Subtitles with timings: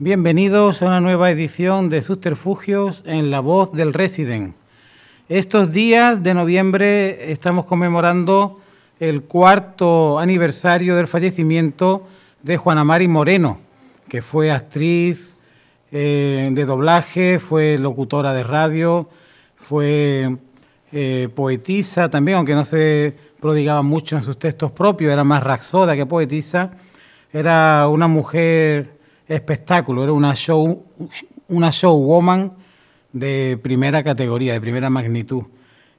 [0.00, 4.54] Bienvenidos a una nueva edición de Subterfugios en la voz del Resident.
[5.28, 8.58] Estos días de noviembre estamos conmemorando
[9.00, 12.06] el cuarto aniversario del fallecimiento
[12.42, 13.60] de Juana Mari Moreno,
[14.08, 15.34] que fue actriz
[15.92, 19.08] eh, de doblaje, fue locutora de radio,
[19.56, 20.36] fue
[20.90, 25.94] eh, poetisa también, aunque no se prodigaba mucho en sus textos propios, era más raxoda
[25.94, 26.72] que poetisa.
[27.32, 30.86] Era una mujer espectáculo, era una show,
[31.48, 32.52] una showwoman
[33.12, 35.44] de primera categoría, de primera magnitud.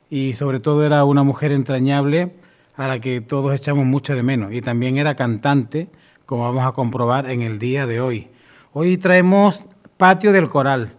[0.09, 2.33] Y sobre todo era una mujer entrañable
[2.79, 4.53] a la que todos echamos mucho de menos.
[4.53, 5.89] Y también era cantante,
[6.25, 8.29] como vamos a comprobar en el día de hoy.
[8.71, 9.65] Hoy traemos
[9.97, 10.93] Patio del Coral,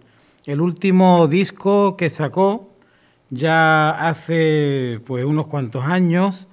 [0.45, 2.69] el último disco que sacó
[3.31, 6.49] ya hace pues unos cuantos años,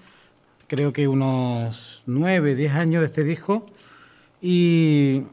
[0.67, 3.65] creo que unos nueve, diez años de este disco.
[4.41, 5.23] Y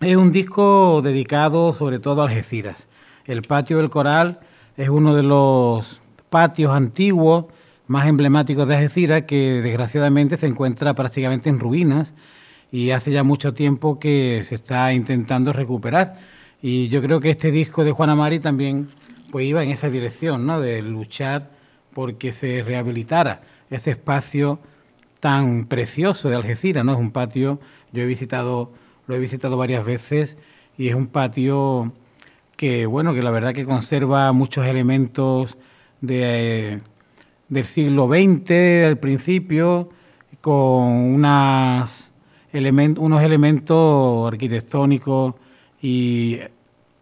[0.00, 2.88] es un disco dedicado sobre todo a Algeciras.
[3.26, 4.40] El patio del Coral
[4.78, 7.44] es uno de los patios antiguos
[7.90, 12.14] más emblemáticos de Algeciras que desgraciadamente se encuentra prácticamente en ruinas
[12.70, 16.14] y hace ya mucho tiempo que se está intentando recuperar.
[16.62, 18.90] Y yo creo que este disco de Juana Mari también
[19.32, 20.60] pues iba en esa dirección, ¿no?
[20.60, 21.50] de luchar
[21.92, 24.60] porque se rehabilitara ese espacio
[25.18, 26.92] tan precioso de Algeciras, ¿no?
[26.92, 27.58] Es un patio,
[27.92, 28.70] yo he visitado
[29.08, 30.36] lo he visitado varias veces
[30.78, 31.92] y es un patio
[32.56, 35.58] que, bueno, que la verdad que conserva muchos elementos
[36.00, 36.82] de,
[37.50, 39.90] del siglo XX, del principio,
[40.40, 42.08] con unos
[42.52, 45.34] elementos arquitectónicos
[45.82, 46.38] y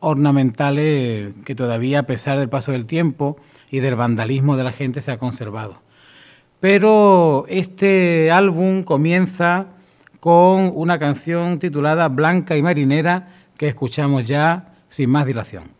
[0.01, 3.37] ornamentales que todavía, a pesar del paso del tiempo
[3.71, 5.83] y del vandalismo de la gente, se ha conservado.
[6.61, 9.67] Pero este álbum comienza
[10.19, 15.78] con una canción titulada Blanca y Marinera que escuchamos ya sin más dilación.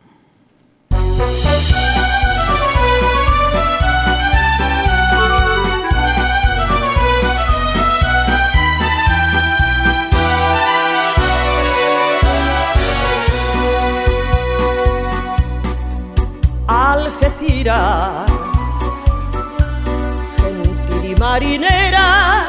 [21.39, 22.47] Marinera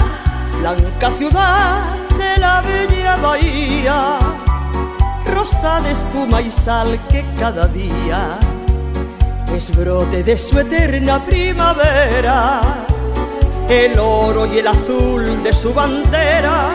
[0.60, 4.18] blanca ciudad de la bella bahía,
[5.28, 8.40] rosa de espuma y sal que cada día
[9.56, 12.62] es brote de su eterna primavera,
[13.70, 16.70] el oro y el azul de su bandera,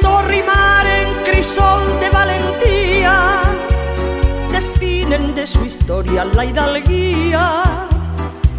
[0.00, 3.42] torre y mar en crisol de valentía,
[4.50, 7.88] definen de su historia la hidalguía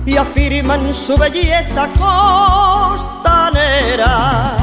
[0.10, 1.88] y afirman su belleza
[2.96, 4.58] costanera.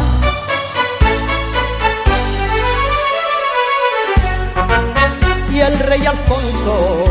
[5.52, 7.04] Y el rey Alfonso,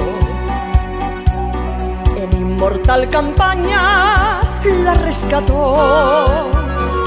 [2.18, 4.42] en inmortal campaña,
[4.84, 6.52] la rescató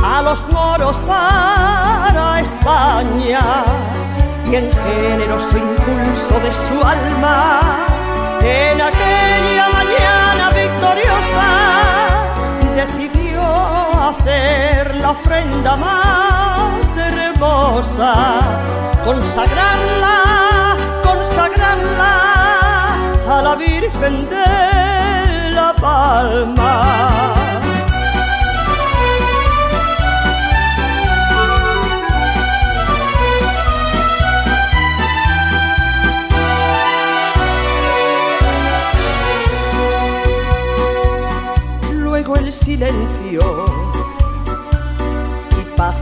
[0.03, 3.41] a los moros para España
[4.51, 7.98] y en generoso impulso de su alma
[15.11, 18.15] ofrenda más hermosa,
[19.05, 22.13] consagrarla, consagrarla
[23.29, 27.39] a la Virgen de la Palma.
[42.37, 43.88] el silencio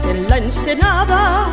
[0.03, 1.47] en la ensenada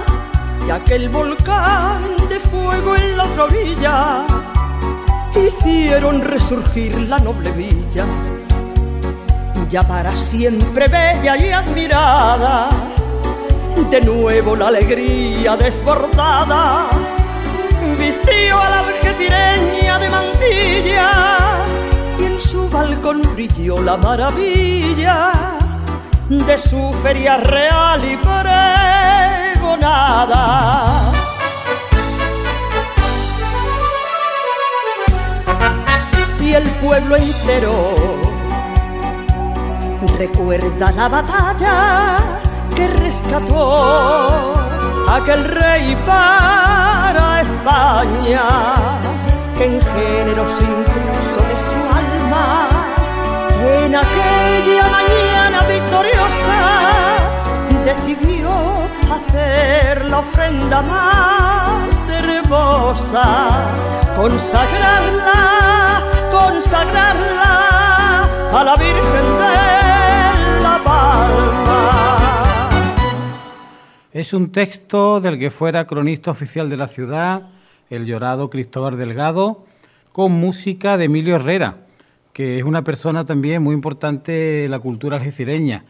[0.66, 4.26] y aquel volcán de fuego en la otra orilla.
[5.34, 8.06] Hicieron resurgir la noble villa,
[9.70, 12.70] ya para siempre bella y admirada,
[13.90, 16.88] de nuevo la alegría desbordada
[17.96, 21.10] vistió a la algetireña de mantilla
[22.19, 25.63] y en su balcón brilló la maravilla
[26.28, 28.16] de su feria real y
[29.58, 31.12] pregonada.
[36.40, 37.72] Y el pueblo entero
[40.18, 42.18] recuerda la batalla
[42.74, 44.54] que rescató
[45.08, 48.42] aquel rey para España,
[49.58, 52.68] que en género se impuso de su alma
[53.64, 55.62] en aquella mañana
[57.85, 58.50] decidió
[59.11, 63.75] hacer la ofrenda más hermosa,
[64.17, 66.02] consagrarla,
[66.32, 72.70] consagrarla a la Virgen de la Palma.
[74.12, 77.43] Es un texto del que fuera cronista oficial de la ciudad,
[77.91, 79.64] el llorado Cristóbal Delgado,
[80.12, 81.83] con música de Emilio Herrera,
[82.34, 85.84] que es una persona también muy importante en la cultura algecireña,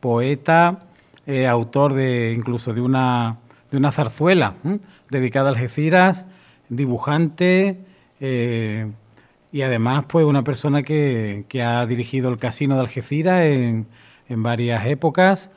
[0.00, 0.84] poeta,
[1.26, 3.38] eh, autor de incluso de una,
[3.70, 4.54] de una zarzuela
[5.10, 6.24] dedicada a Algeciras,
[6.68, 7.80] dibujante
[8.20, 8.90] eh,
[9.50, 13.86] y además pues una persona que, ha dirigido el Casino de Algeciras en,
[14.28, 15.50] en varias épocas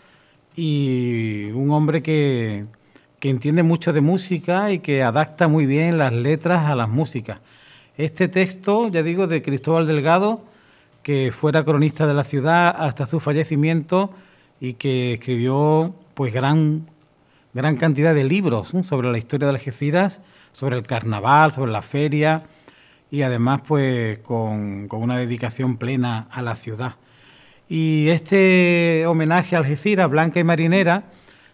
[0.56, 2.66] y un hombre que,
[3.20, 7.40] que entiende mucho de música y que adapta muy bien las letras a las músicas.
[8.02, 10.42] Este texto, ya digo, de Cristóbal Delgado,
[11.04, 14.10] que fuera cronista de la ciudad hasta su fallecimiento
[14.60, 16.88] y que escribió pues gran,
[17.54, 20.20] gran cantidad de libros sobre la historia de Algeciras,
[20.52, 22.42] sobre el carnaval, sobre la feria
[23.12, 26.96] y además pues con, con, una dedicación plena a la ciudad.
[27.70, 31.04] Y este homenaje a Algeciras, Blanca y Marinera,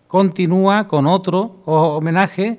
[0.07, 2.57] continúa con otro homenaje,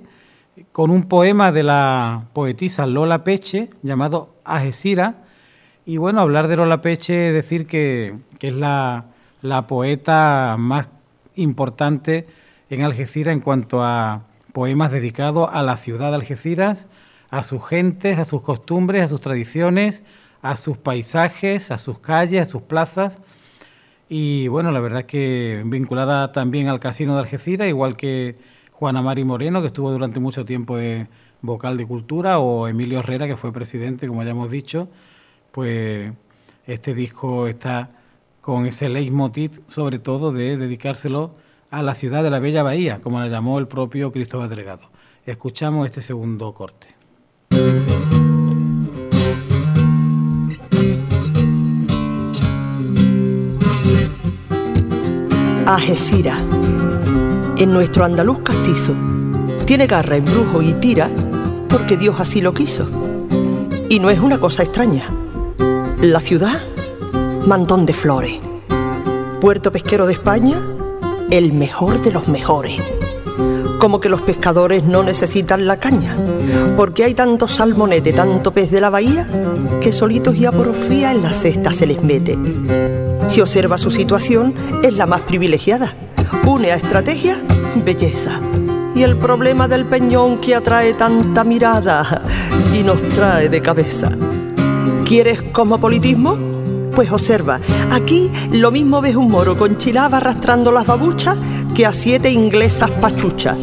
[0.72, 5.16] con un poema de la poetisa Lola Peche llamado Algeciras.
[5.84, 9.06] Y bueno, hablar de Lola Peche, decir que, que es la,
[9.43, 10.88] la poeta más
[11.34, 12.26] importante
[12.70, 14.22] en Algeciras en cuanto a
[14.52, 16.87] poemas dedicados a la ciudad de Algeciras,
[17.31, 20.02] a sus gentes, a sus costumbres, a sus tradiciones,
[20.43, 23.19] a sus paisajes, a sus calles, a sus plazas.
[24.08, 28.37] Y bueno, la verdad es que vinculada también al Casino de Algeciras, igual que
[28.78, 31.08] Juana Mari Moreno, que estuvo durante mucho tiempo de
[31.42, 34.86] vocal de cultura, o Emilio Herrera, que fue presidente, como ya hemos dicho,
[35.50, 36.12] pues
[36.64, 37.90] este disco está
[38.40, 41.32] con ese leitmotiv, sobre todo de dedicárselo
[41.72, 44.90] a la ciudad de la Bella Bahía, como la llamó el propio Cristóbal Delegado.
[45.26, 46.94] Escuchamos este segundo corte.
[57.58, 58.94] En nuestro andaluz castizo,
[59.64, 61.10] tiene garra, embrujo y tira
[61.69, 62.88] porque Dios así lo quiso.
[63.88, 65.05] Y no es una cosa extraña.
[66.00, 66.62] La ciudad
[67.46, 68.38] Mantón de Flores.
[69.40, 70.60] Puerto pesquero de España,
[71.31, 72.81] el mejor de los mejores.
[73.78, 76.16] Como que los pescadores no necesitan la caña,
[76.76, 79.28] porque hay tanto salmonete, tanto pez de la bahía,
[79.81, 82.37] que solitos y a porfía en la cesta se les mete.
[83.28, 85.94] Si observa su situación, es la más privilegiada.
[86.46, 87.36] Une a estrategia,
[87.84, 88.40] belleza.
[88.94, 92.22] Y el problema del peñón que atrae tanta mirada
[92.75, 94.10] y nos trae de cabeza.
[95.04, 96.36] ¿Quieres cosmopolitismo?
[96.94, 97.60] Pues observa,
[97.92, 101.36] aquí lo mismo ves un moro con chilaba arrastrando las babuchas
[101.75, 103.56] que a siete inglesas pachuchas.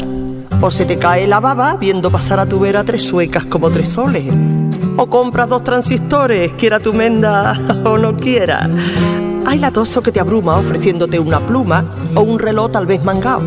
[0.61, 3.89] O se te cae la baba viendo pasar a tu vera tres suecas como tres
[3.89, 4.31] soles.
[4.97, 8.69] O compras dos transistores, quiera tu menda o no quiera.
[9.45, 13.41] Hay latoso que te abruma ofreciéndote una pluma o un reloj tal vez mangao.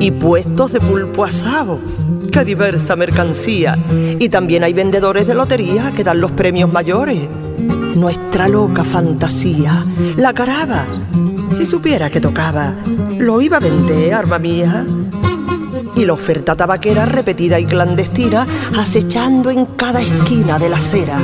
[0.00, 1.78] Y puestos de pulpo asado.
[2.30, 3.78] ¡Qué diversa mercancía!
[4.18, 7.28] Y también hay vendedores de lotería que dan los premios mayores
[7.94, 9.84] nuestra loca fantasía,
[10.16, 10.86] la caraba.
[11.52, 12.74] Si supiera que tocaba,
[13.18, 14.84] lo iba a vender, arma mía.
[15.96, 18.46] Y la oferta tabaquera repetida y clandestina,
[18.76, 21.18] acechando en cada esquina de la acera.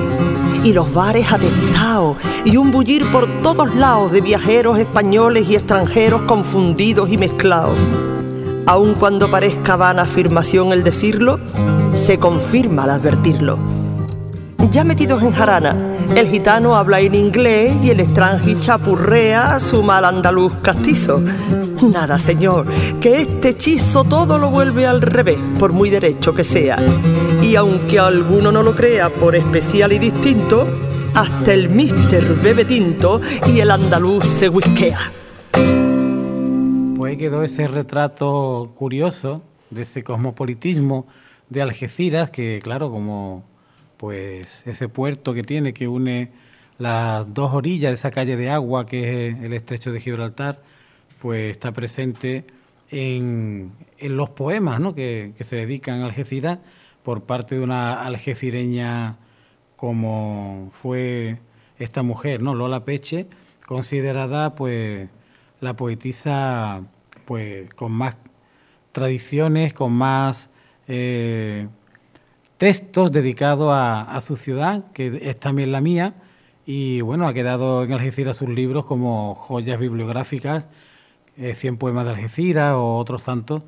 [0.65, 6.23] Y los bares atestados, y un bullir por todos lados de viajeros españoles y extranjeros
[6.23, 7.77] confundidos y mezclados.
[8.67, 11.41] Aun cuando parezca vana afirmación el decirlo,
[11.95, 13.59] se confirma al advertirlo.
[14.71, 15.75] Ya metidos en jarana,
[16.15, 21.21] el gitano habla en inglés y el extranjero chapurrea su mal andaluz castizo.
[21.83, 22.67] Nada, señor,
[23.01, 26.79] que este hechizo todo lo vuelve al revés, por muy derecho que sea.
[27.43, 30.67] Y aunque alguno no lo crea por especial y distinto,
[31.15, 34.99] hasta el mister bebe tinto y el andaluz se whisquea.
[36.97, 41.07] Pues quedó ese retrato curioso de ese cosmopolitismo
[41.49, 43.45] de Algeciras, que claro, como
[43.97, 46.31] pues ese puerto que tiene que une
[46.79, 50.63] las dos orillas de esa calle de agua que es el estrecho de Gibraltar,
[51.21, 52.45] pues está presente
[52.91, 56.59] en, los poemas que, se dedican a Algeciras
[57.03, 59.17] por parte de una algecireña
[59.77, 61.39] como fue
[61.79, 62.55] esta mujer, ¿no?
[62.55, 63.27] Lola Peche,
[63.67, 65.09] considerada pues
[65.61, 66.83] la poetisa
[67.25, 68.17] pues con más
[68.93, 70.51] tradiciones, con más
[70.89, 71.69] eh,
[72.59, 76.15] textos dedicados a, su ciudad, que es también la mía,
[76.67, 80.67] y bueno, ha quedado en Algeciras sus libros como joyas bibliográficas,
[81.37, 83.63] eh, 100 poemas de Algeciras o otros tantos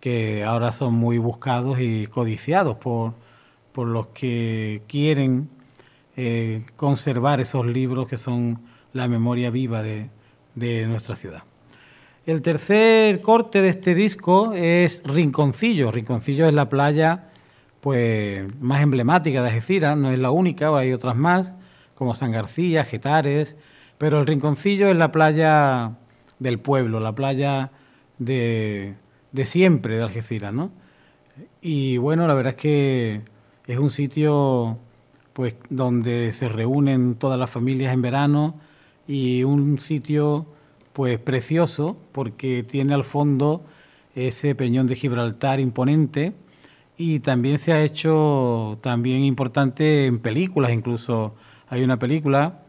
[0.00, 3.14] que ahora son muy buscados y codiciados por,
[3.72, 5.48] por los que quieren
[6.16, 8.60] eh, conservar esos libros que son
[8.92, 10.10] la memoria viva de,
[10.54, 11.42] de nuestra ciudad.
[12.26, 15.90] El tercer corte de este disco es Rinconcillo.
[15.90, 17.28] Rinconcillo es la playa
[17.80, 21.52] pues, más emblemática de Algeciras, no es la única, hay otras más,
[21.94, 23.56] como San García, Getares,
[23.96, 25.92] pero el Rinconcillo es la playa
[26.38, 27.70] del pueblo, la playa
[28.18, 28.94] de,
[29.32, 30.70] de siempre de Algeciras, ¿no?
[31.60, 33.22] Y bueno, la verdad es que
[33.66, 34.78] es un sitio
[35.32, 38.56] pues donde se reúnen todas las familias en verano
[39.06, 40.46] y un sitio
[40.92, 43.62] pues precioso porque tiene al fondo
[44.16, 46.32] ese peñón de Gibraltar imponente
[46.96, 51.36] y también se ha hecho también importante en películas, incluso
[51.68, 52.62] hay una película,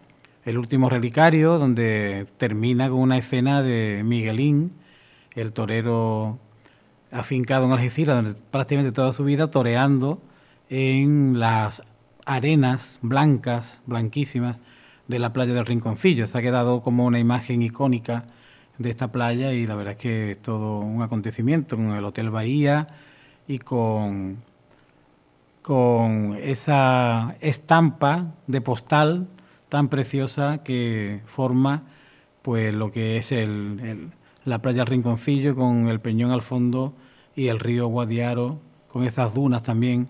[0.50, 4.72] El último relicario, donde termina con una escena de Miguelín,
[5.36, 6.40] el torero
[7.12, 10.20] afincado en Algeciras, donde prácticamente toda su vida toreando
[10.68, 11.84] en las
[12.26, 14.58] arenas blancas, blanquísimas,
[15.08, 16.26] de la playa del Rinconcillo.
[16.26, 18.26] Se ha quedado como una imagen icónica
[18.80, 22.32] de esta playa y la verdad es que es todo un acontecimiento con el Hotel
[22.32, 22.88] Bahía
[23.48, 24.38] y con,
[25.62, 29.28] con esa estampa de postal
[29.70, 31.84] tan preciosa que forma
[32.42, 34.12] pues lo que es el,
[34.46, 36.94] la playa Rinconcillo con el Peñón al fondo
[37.36, 40.10] y el río Guadiaro con esas dunas también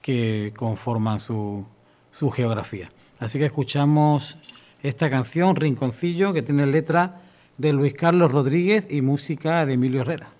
[0.00, 1.66] que conforman su,
[2.10, 2.90] su geografía.
[3.18, 4.38] Así que escuchamos
[4.82, 7.20] esta canción, Rinconcillo, que tiene letra
[7.58, 10.30] de Luis Carlos Rodríguez y música de Emilio Herrera.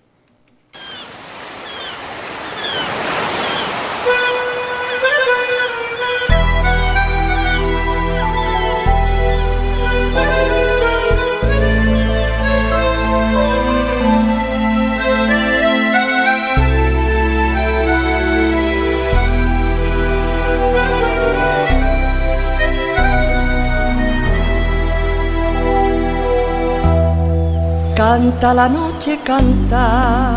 [28.11, 30.35] Canta la noche, canta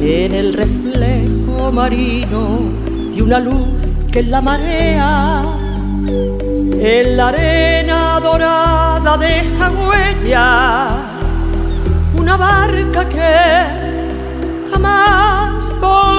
[0.00, 2.60] en el reflejo marino
[3.12, 3.80] de una luz
[4.12, 5.42] que en la marea,
[6.06, 10.88] en la arena dorada deja huella,
[12.14, 16.09] una barca que jamás volvió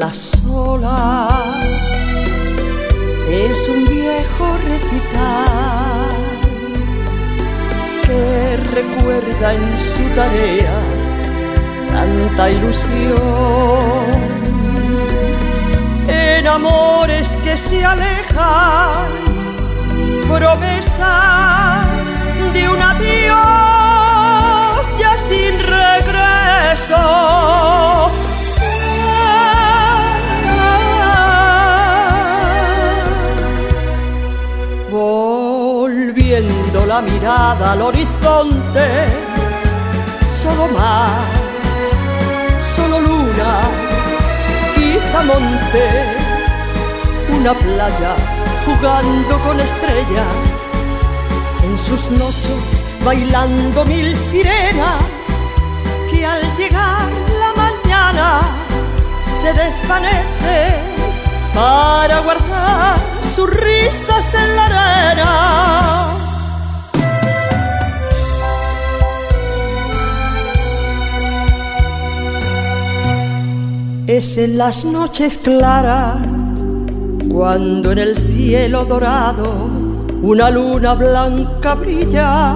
[0.00, 1.30] las olas,
[3.30, 6.10] es un viejo recital
[8.06, 10.78] que recuerda en su tarea
[11.92, 13.20] tanta ilusión,
[16.08, 19.04] en amores que se alejan,
[20.30, 21.86] promesas
[22.54, 23.59] de un adiós
[37.20, 38.88] mirada al horizonte,
[40.30, 41.20] solo mar,
[42.74, 43.60] solo luna,
[44.74, 45.84] quizá monte,
[47.36, 48.14] una playa
[48.64, 50.34] jugando con estrellas,
[51.62, 55.02] en sus noches bailando mil sirenas,
[56.10, 57.08] que al llegar
[57.42, 58.40] la mañana
[59.28, 60.74] se desvanece
[61.54, 62.98] para guardar
[63.34, 66.19] sus risas en la arena.
[74.16, 76.16] Es en las noches claras,
[77.30, 79.70] cuando en el cielo dorado
[80.20, 82.54] una luna blanca brilla.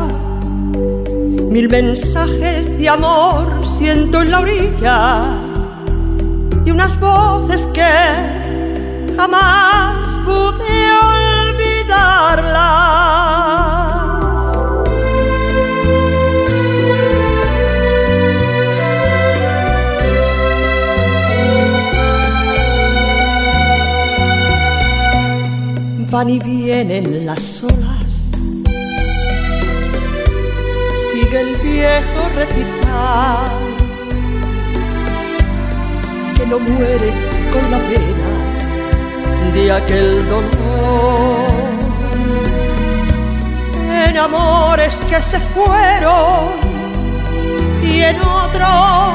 [1.48, 5.26] Mil mensajes de amor siento en la orilla
[6.64, 7.84] y unas voces que
[9.16, 10.74] jamás pude
[12.32, 13.63] olvidarlas.
[26.14, 28.30] Van y vienen las olas.
[31.10, 33.50] Sigue el viejo recital
[36.36, 37.10] que no muere
[37.52, 38.32] con la pena
[39.54, 41.72] de aquel dolor.
[44.06, 46.44] En amores que se fueron
[47.82, 49.14] y en otros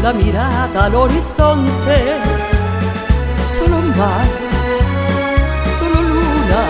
[0.09, 1.97] La mirada al horizonte,
[3.55, 4.27] solo mar,
[5.77, 6.61] solo luna,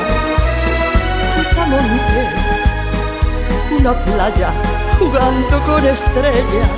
[1.36, 2.22] quizá monte,
[3.80, 4.50] una playa
[5.00, 6.72] jugando con estrellas,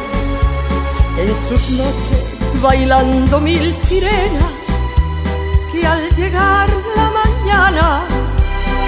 [1.17, 4.53] en sus noches bailando mil sirenas,
[5.71, 8.01] que al llegar la mañana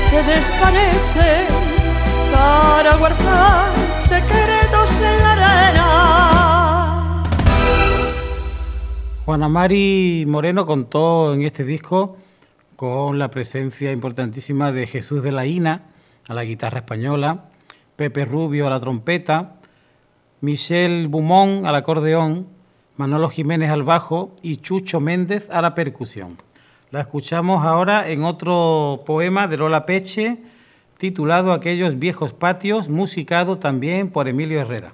[0.09, 1.47] se desvanecen
[2.31, 5.82] para guardar secretos en la arena.
[9.25, 12.17] Juana Mari Moreno contó en este disco
[12.75, 15.83] con la presencia importantísima de Jesús de la Ina
[16.27, 17.45] a la guitarra española,
[17.95, 19.55] Pepe Rubio a la trompeta,
[20.41, 22.47] Michel Bumón al acordeón,
[22.97, 26.35] Manolo Jiménez al bajo y Chucho Méndez a la percusión.
[26.91, 30.39] La escuchamos ahora en otro poema de Lola Peche
[30.97, 34.91] titulado Aquellos viejos patios, musicado también por Emilio Herrera.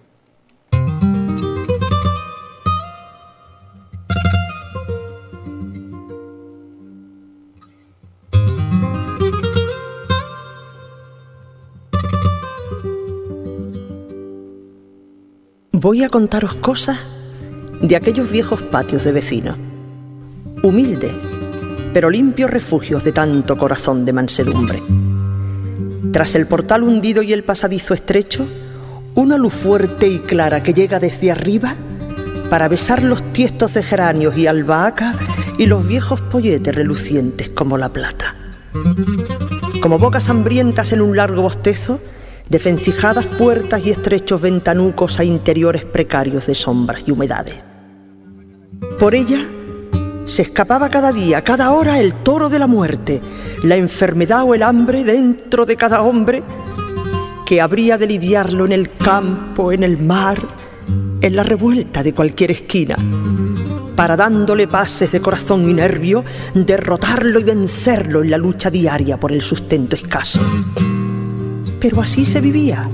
[15.79, 16.99] Voy a contaros cosas
[17.81, 19.55] de aquellos viejos patios de vecinos,
[20.61, 21.13] humildes,
[21.93, 24.83] pero limpios refugios de tanto corazón de mansedumbre.
[26.11, 28.45] Tras el portal hundido y el pasadizo estrecho,
[29.15, 31.75] una luz fuerte y clara que llega desde arriba
[32.49, 35.15] para besar los tiestos de geranios y albahaca
[35.57, 38.35] y los viejos polletes relucientes como la plata.
[39.81, 42.01] Como bocas hambrientas en un largo bostezo,
[42.49, 42.59] de
[43.37, 47.59] puertas y estrechos ventanucos a interiores precarios de sombras y humedades.
[48.97, 49.45] Por ella
[50.25, 53.21] se escapaba cada día, cada hora el toro de la muerte,
[53.63, 56.43] la enfermedad o el hambre dentro de cada hombre
[57.45, 60.39] que habría de lidiarlo en el campo, en el mar,
[61.21, 62.95] en la revuelta de cualquier esquina,
[63.95, 69.31] para dándole pases de corazón y nervio, derrotarlo y vencerlo en la lucha diaria por
[69.31, 70.41] el sustento escaso.
[71.79, 72.89] Pero así se vivía,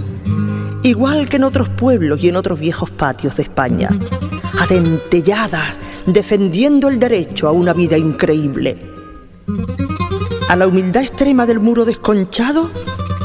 [0.83, 3.89] igual que en otros pueblos y en otros viejos patios de España,
[4.59, 5.73] adentelladas,
[6.05, 8.81] defendiendo el derecho a una vida increíble.
[10.47, 12.69] A la humildad extrema del muro desconchado,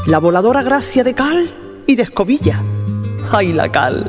[0.07, 1.51] la voladora gracia de cal
[1.85, 2.61] y de escobilla.
[3.33, 4.05] ¡Ay, la cal!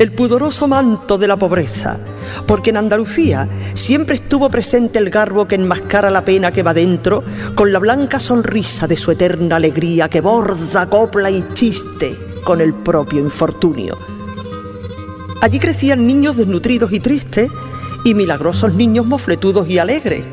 [0.00, 2.00] El pudoroso manto de la pobreza.
[2.44, 7.22] Porque en Andalucía siempre estuvo presente el garbo que enmascara la pena que va dentro,
[7.54, 12.74] con la blanca sonrisa de su eterna alegría que borda, copla y chiste con el
[12.74, 13.96] propio infortunio.
[15.40, 17.52] Allí crecían niños desnutridos y tristes,
[18.04, 20.24] y milagrosos niños mofletudos y alegres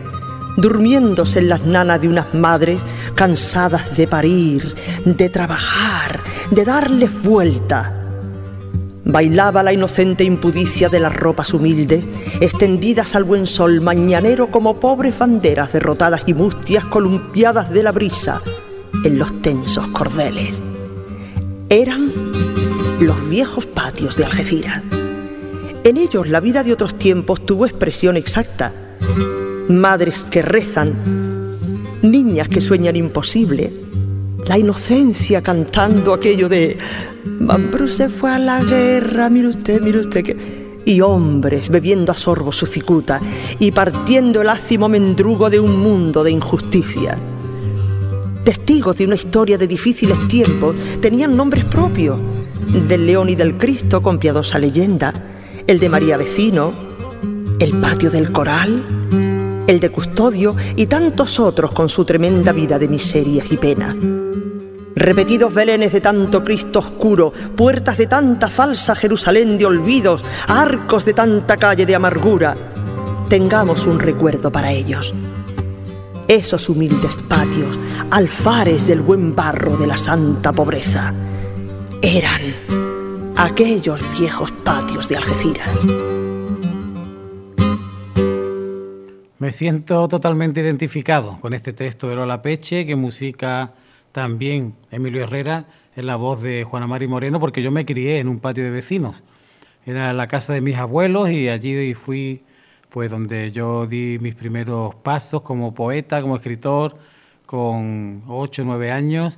[0.58, 2.82] durmiéndose en las nanas de unas madres
[3.16, 4.76] cansadas de parir,
[5.06, 6.20] de trabajar,
[6.52, 8.01] de darles vuelta
[9.04, 12.06] Bailaba la inocente impudicia de las ropas humildes,
[12.40, 18.42] extendidas al buen sol mañanero como pobres banderas derrotadas y mustias columpiadas de la brisa
[19.04, 20.62] en los tensos cordeles.
[21.70, 22.12] Eran
[23.00, 24.84] los viejos patios de Algeciras.
[25.84, 28.74] En ellos la vida de otros tiempos tuvo expresión exacta.
[29.68, 30.94] Madres que rezan,
[32.04, 33.74] niñas que sueñan imposible,
[34.46, 36.78] la inocencia cantando aquello de
[37.26, 40.62] Mambrú se fue a la guerra, mire usted, mire usted que...
[40.84, 43.22] Y hombres bebiendo a sorbo su cicuta
[43.60, 47.16] y partiendo el ácimo mendrugo de un mundo de injusticia.
[48.44, 52.18] Testigos de una historia de difíciles tiempos tenían nombres propios,
[52.88, 55.14] del león y del Cristo con piadosa leyenda,
[55.68, 56.74] el de María Vecino,
[57.60, 58.84] el patio del coral,
[59.68, 63.96] el de custodio y tantos otros con su tremenda vida de miserias y penas.
[65.02, 71.16] Repetidos belenes de tanto Cristo oscuro, puertas de tanta falsa Jerusalén de olvidos, arcos de
[71.16, 72.56] tanta calle de amargura,
[73.28, 75.12] tengamos un recuerdo para ellos.
[76.28, 77.80] Esos humildes patios,
[78.12, 81.12] alfares del buen barro de la santa pobreza,
[82.04, 82.54] eran
[83.38, 85.84] aquellos viejos patios de Algeciras.
[89.40, 93.74] Me siento totalmente identificado con este texto de Lola Peche, que música
[94.12, 98.28] también Emilio Herrera en la voz de Juana Mari Moreno, porque yo me crié en
[98.28, 99.24] un patio de vecinos.
[99.86, 102.44] Era la casa de mis abuelos y allí fui
[102.90, 106.98] pues donde yo di mis primeros pasos como poeta, como escritor,
[107.46, 109.38] con 8 o 9 años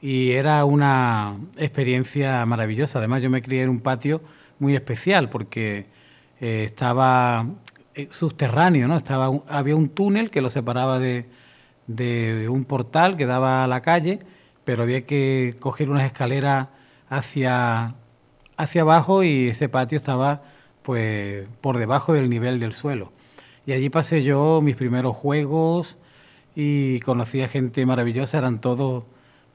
[0.00, 2.98] y era una experiencia maravillosa.
[2.98, 4.22] Además yo me crié en un patio
[4.58, 5.86] muy especial porque
[6.40, 7.46] eh, estaba
[7.94, 8.96] eh, subterráneo, ¿no?
[8.96, 11.26] Estaba había un túnel que lo separaba de,
[11.86, 14.20] de un portal que daba a la calle,
[14.64, 16.68] pero había que coger unas escaleras
[17.08, 17.94] hacia,
[18.56, 20.42] hacia abajo y ese patio estaba
[20.82, 23.12] pues por debajo del nivel del suelo.
[23.66, 25.96] Y allí pasé yo mis primeros juegos
[26.54, 29.04] y conocí gente maravillosa, eran todos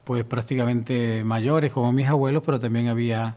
[0.03, 3.35] pues prácticamente mayores como mis abuelos, pero también había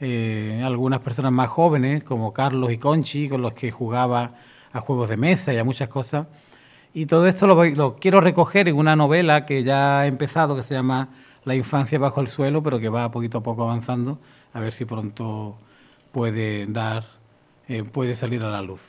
[0.00, 4.34] eh, algunas personas más jóvenes como Carlos y Conchi con los que jugaba
[4.72, 6.26] a juegos de mesa y a muchas cosas.
[6.94, 10.62] Y todo esto lo, lo quiero recoger en una novela que ya ha empezado, que
[10.62, 11.08] se llama
[11.44, 14.18] La infancia bajo el suelo, pero que va poquito a poco avanzando,
[14.52, 15.58] a ver si pronto
[16.12, 17.04] puede dar
[17.66, 18.82] eh, puede salir a la luz.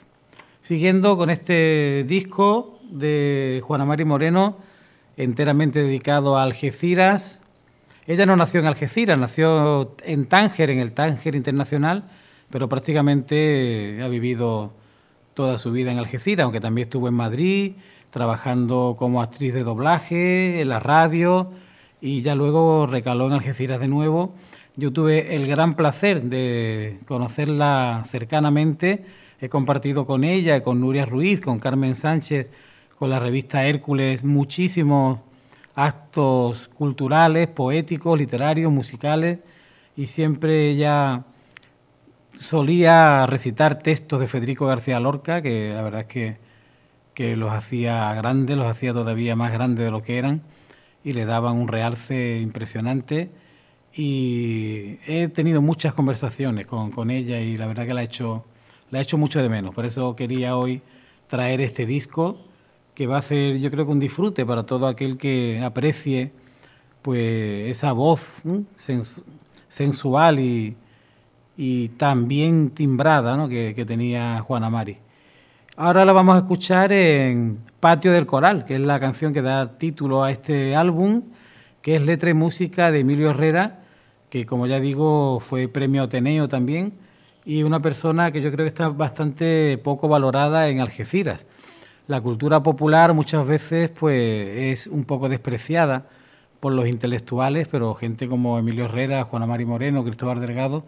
[0.62, 4.58] Siguiendo con este disco de Juana Mari Moreno,
[5.16, 7.42] enteramente dedicado a Algeciras.
[8.06, 12.04] Ella no nació en Algeciras, nació en Tánger, en el Tánger Internacional,
[12.50, 14.74] pero prácticamente ha vivido
[15.34, 17.76] toda su vida en Algeciras, aunque también estuvo en Madrid
[18.16, 21.52] trabajando como actriz de doblaje, en la radio,
[22.02, 24.34] y ya luego recaló en Algeciras de nuevo
[24.78, 29.06] yo tuve el gran placer de conocerla cercanamente.
[29.40, 32.50] He compartido con ella, con Nuria Ruiz, con Carmen Sánchez,
[33.00, 35.20] con la revista Hércules, muchísimos
[35.76, 39.40] actos culturales, poéticos, literarios, musicales,
[39.96, 41.24] y siempre ella
[42.34, 46.45] solía recitar textos de Federico García Lorca, que la verdad es que,
[47.16, 50.44] que los hacía grandes, los hacía todavía más grandes de lo que eran,
[51.04, 53.32] y le daban un realce impresionante
[53.96, 58.46] y he tenido muchas conversaciones con, con, ella y la verdad que la he hecho
[58.92, 59.74] la he hecho mucho de menos.
[59.74, 60.82] Por eso quería hoy
[61.28, 62.38] traer este disco
[62.94, 66.32] que va a ser, yo creo que un disfrute para todo aquel que aprecie
[67.02, 68.42] pues esa voz
[69.68, 70.76] sensual y,
[71.58, 73.48] y tan bien timbrada ¿no?
[73.50, 74.98] que, que tenía Juana Mari.
[75.78, 79.78] Ahora la vamos a escuchar en Patio del Coral, que es la canción que da
[79.78, 81.24] título a este álbum,
[81.82, 83.82] que es letra y música de Emilio Herrera
[84.30, 86.94] que como ya digo fue premio Ateneo también,
[87.46, 91.46] y una persona que yo creo que está bastante poco valorada en Algeciras.
[92.08, 96.08] La cultura popular muchas veces pues es un poco despreciada
[96.60, 100.86] por los intelectuales, pero gente como Emilio Herrera, Juana Mari Moreno, Cristóbal Delgado,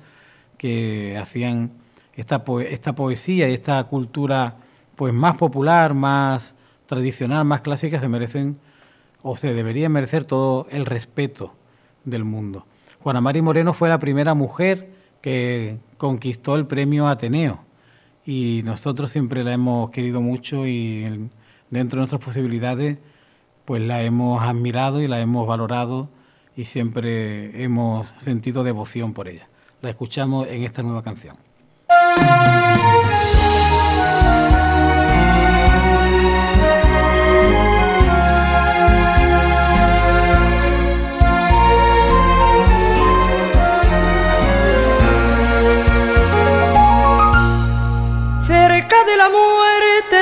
[0.57, 1.71] que hacían
[2.15, 4.57] esta, esta poesía y esta cultura
[4.97, 6.55] pues más popular, más
[6.87, 8.57] tradicional, más clásica, se merecen
[9.21, 11.53] o se deberían merecer todo el respeto
[12.03, 12.65] del mundo.
[12.99, 14.89] Juana Mari Moreno fue la primera mujer
[15.21, 17.59] que conquistó el premio Ateneo
[18.25, 21.29] y nosotros siempre la hemos querido mucho y
[21.69, 22.97] dentro de nuestras posibilidades
[23.65, 26.09] pues la hemos admirado y la hemos valorado
[26.55, 29.47] y siempre hemos sentido devoción por ella.
[29.81, 31.37] La escuchamos en esta nueva canción.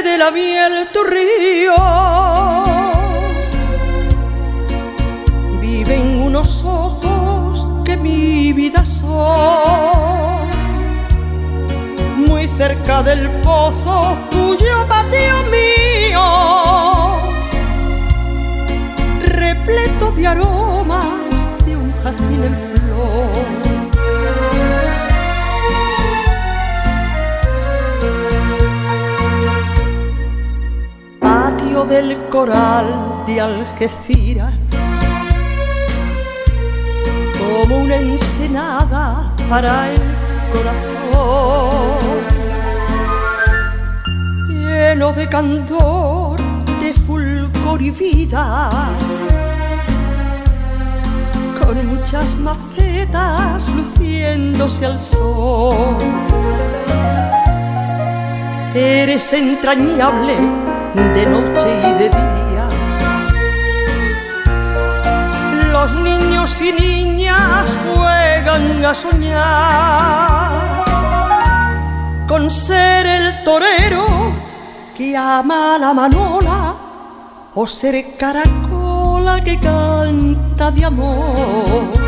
[0.01, 1.73] De la miel tu río.
[5.61, 10.49] Viven unos ojos que mi vida son.
[12.17, 16.25] Muy cerca del pozo tuyo patio mío.
[19.21, 20.74] Repleto de aromas
[31.87, 34.53] del coral de Algeciras,
[37.37, 40.01] como una ensenada para el
[40.51, 41.97] corazón,
[44.49, 46.39] lleno de candor,
[46.81, 48.69] de fulgor y vida,
[51.59, 55.97] con muchas macetas luciéndose al sol.
[58.73, 60.64] Eres entrañable
[60.95, 62.67] de noche y de día.
[65.71, 70.85] Los niños y niñas juegan a soñar
[72.27, 74.05] con ser el torero
[74.95, 76.75] que ama la manola
[77.53, 82.05] o ser caracola que canta de amor.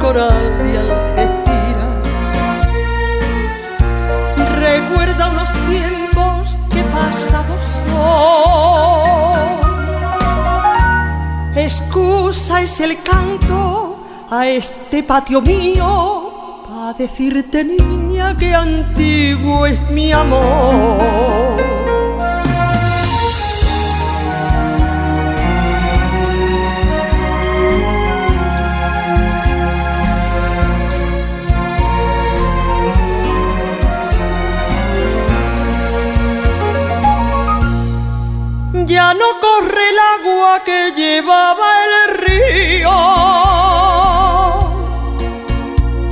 [0.00, 0.99] coral de
[7.12, 7.40] son.
[11.56, 13.98] Excusa es el canto
[14.30, 21.79] a este patio mío para decirte niña que antiguo es mi amor.
[40.58, 42.90] Que llevaba el río.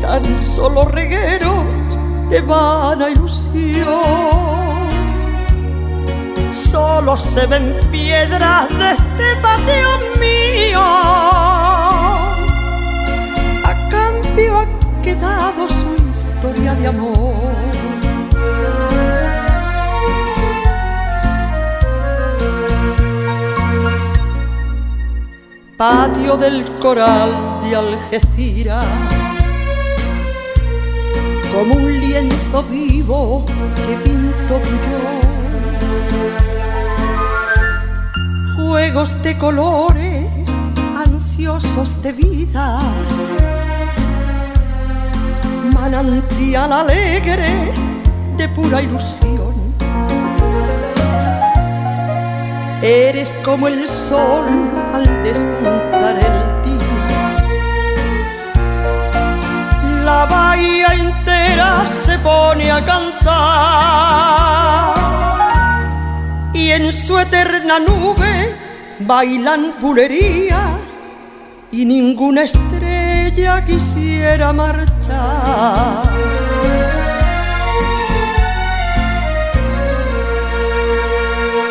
[0.00, 1.64] Tan solo regueros
[2.30, 3.88] de vana ilusión.
[6.52, 10.80] Solo se ven piedras de este patio mío.
[13.64, 14.66] A cambio ha
[15.02, 17.57] quedado su historia de amor.
[25.78, 27.30] Patio del coral
[27.62, 28.84] de Algeciras,
[31.54, 33.44] como un lienzo vivo
[33.76, 35.00] que pinto yo.
[38.56, 40.26] Juegos de colores
[40.96, 42.80] ansiosos de vida,
[45.72, 47.72] manantial alegre
[48.36, 49.57] de pura ilusión
[52.80, 54.46] Eres como el sol
[54.94, 56.78] al despuntar el día.
[60.04, 63.18] La bahía entera se pone a cantar
[66.54, 68.54] y en su eterna nube
[69.00, 70.78] bailan pulería
[71.72, 76.07] y ninguna estrella quisiera marchar.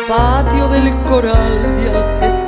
[0.08, 2.38] Patio del coral de Algeciras.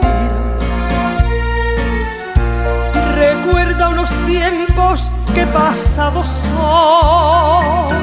[3.17, 8.01] Recuerda unos tiempos que pasados son.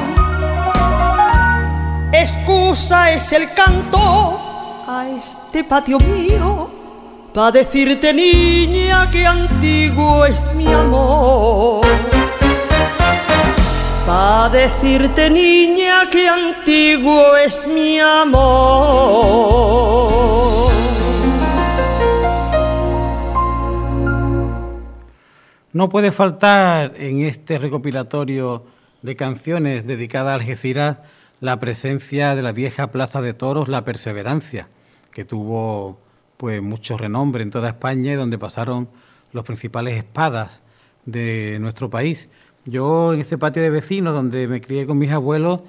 [2.12, 4.40] Excusa es el canto
[4.86, 6.70] a este patio mío
[7.34, 11.87] para decirte niña que antiguo es mi amor.
[14.08, 18.32] Pa' decirte niña que antiguo es mi amor.
[25.74, 28.64] No puede faltar en este recopilatorio
[29.02, 31.00] de canciones dedicadas a Algeciras
[31.42, 34.68] la presencia de la vieja plaza de toros La Perseverancia,
[35.12, 35.98] que tuvo
[36.38, 38.88] pues mucho renombre en toda España y donde pasaron
[39.34, 40.62] los principales espadas
[41.04, 42.30] de nuestro país.
[42.68, 45.60] Yo en ese patio de vecinos donde me crié con mis abuelos,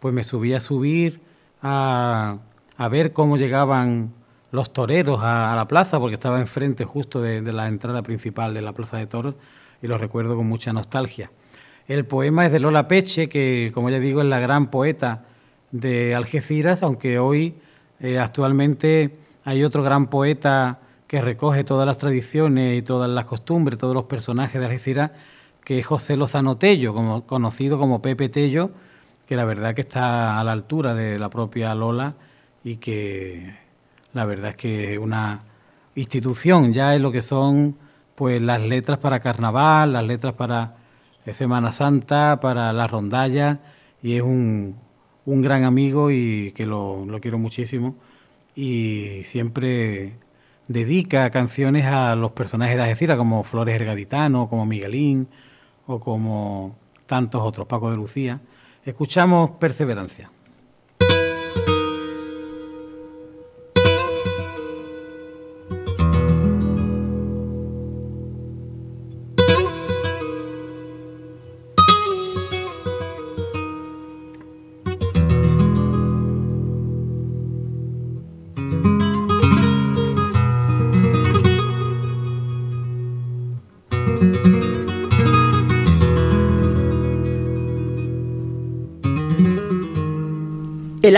[0.00, 1.20] pues me subí a subir
[1.62, 2.38] a,
[2.90, 4.12] ver cómo llegaban
[4.50, 8.72] los toreros a, la plaza, porque estaba enfrente justo de, la entrada principal de la
[8.72, 9.34] Plaza de Toros
[9.82, 11.30] y lo recuerdo con mucha nostalgia.
[11.86, 15.26] El poema es de Lola Peche, que como ya digo es la gran poeta
[15.70, 17.54] de Algeciras, aunque hoy
[18.00, 19.12] eh, actualmente
[19.44, 24.04] hay otro gran poeta que recoge todas las tradiciones y todas las costumbres, todos los
[24.04, 25.12] personajes de Algeciras,
[25.68, 28.70] que es José Lozano Tello, como, conocido como Pepe Tello,
[29.26, 32.14] que la verdad que está a la altura de la propia Lola
[32.64, 33.54] y que
[34.14, 35.42] la verdad es que una
[35.94, 36.72] institución.
[36.72, 37.76] Ya es lo que son
[38.14, 40.74] pues las letras para carnaval, las letras para
[41.32, 43.60] Semana Santa, para la rondalla
[44.02, 44.74] y es un,
[45.26, 47.94] un gran amigo y que lo, lo, quiero muchísimo.
[48.56, 50.14] Y siempre
[50.66, 55.28] dedica canciones a los personajes de Algeciras como Flores Ergaditano, como Miguelín,
[55.88, 58.40] o como tantos otros, Paco de Lucía,
[58.84, 60.30] escuchamos Perseverancia.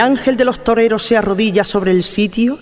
[0.01, 2.59] Ángel de los toreros se arrodilla sobre el sitio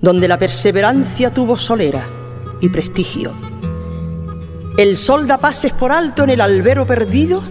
[0.00, 2.06] donde la perseverancia tuvo solera
[2.60, 3.34] y prestigio.
[4.76, 7.42] El sol da pases por alto en el albero perdido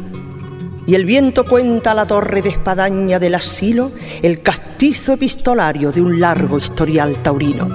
[0.85, 6.19] y el viento cuenta la torre de espadaña del asilo el castizo epistolario de un
[6.19, 7.67] largo historial taurino.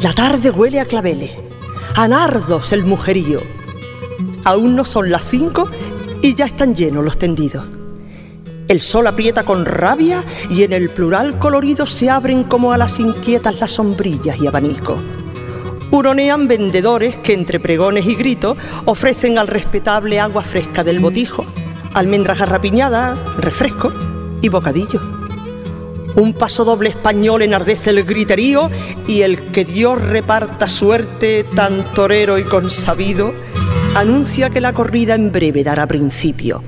[0.00, 1.32] La tarde huele a claveles,
[1.94, 3.40] a nardos el mujerío,
[4.48, 5.68] Aún no son las cinco
[6.22, 7.77] y ya están llenos los tendidos.
[8.68, 13.00] El sol aprieta con rabia y en el plural colorido se abren como a las
[13.00, 15.00] inquietas las sombrillas y abanicos.
[15.90, 21.46] Huronean vendedores que entre pregones y gritos ofrecen al respetable agua fresca del botijo,
[21.94, 23.90] almendras garrapiñadas, refresco
[24.42, 25.00] y bocadillo.
[26.16, 28.70] Un paso doble español enardece el griterío
[29.06, 33.32] y el que Dios reparta suerte tan torero y consabido
[33.94, 36.62] anuncia que la corrida en breve dará principio.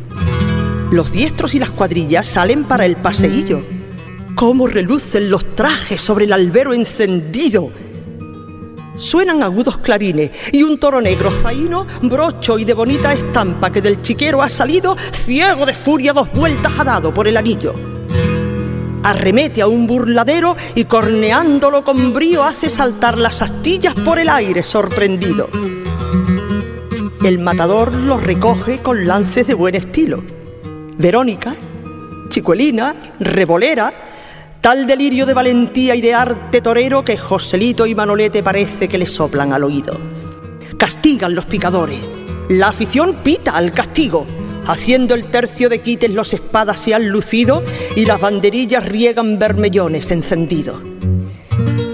[0.90, 3.62] Los diestros y las cuadrillas salen para el paseillo.
[4.34, 7.70] ¡Cómo relucen los trajes sobre el albero encendido!
[8.96, 14.02] Suenan agudos clarines y un toro negro zaino, brocho y de bonita estampa que del
[14.02, 17.72] chiquero ha salido, ciego de furia, dos vueltas ha dado por el anillo.
[19.04, 24.64] Arremete a un burladero y corneándolo con brío hace saltar las astillas por el aire
[24.64, 25.48] sorprendido.
[27.24, 30.39] El matador lo recoge con lances de buen estilo.
[31.00, 31.54] Verónica,
[32.28, 33.92] chicuelina, revolera,
[34.60, 39.06] Tal delirio de valentía y de arte torero que Joselito y Manolete parece que le
[39.06, 39.98] soplan al oído.
[40.76, 41.98] Castigan los picadores.
[42.50, 44.26] La afición pita al castigo.
[44.66, 47.62] Haciendo el tercio de quites los espadas se han lucido
[47.96, 50.82] y las banderillas riegan vermellones encendidos.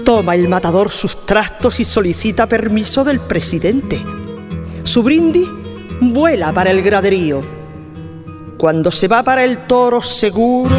[0.03, 4.01] Toma el matador sus trastos y solicita permiso del presidente.
[4.83, 5.47] Su brindis
[6.01, 7.56] vuela para el graderío.
[8.57, 10.75] Cuando se va para el toro seguro,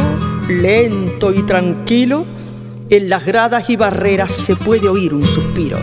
[0.48, 2.26] lento y tranquilo,
[2.90, 5.78] en las gradas y barreras se puede oír un suspiro.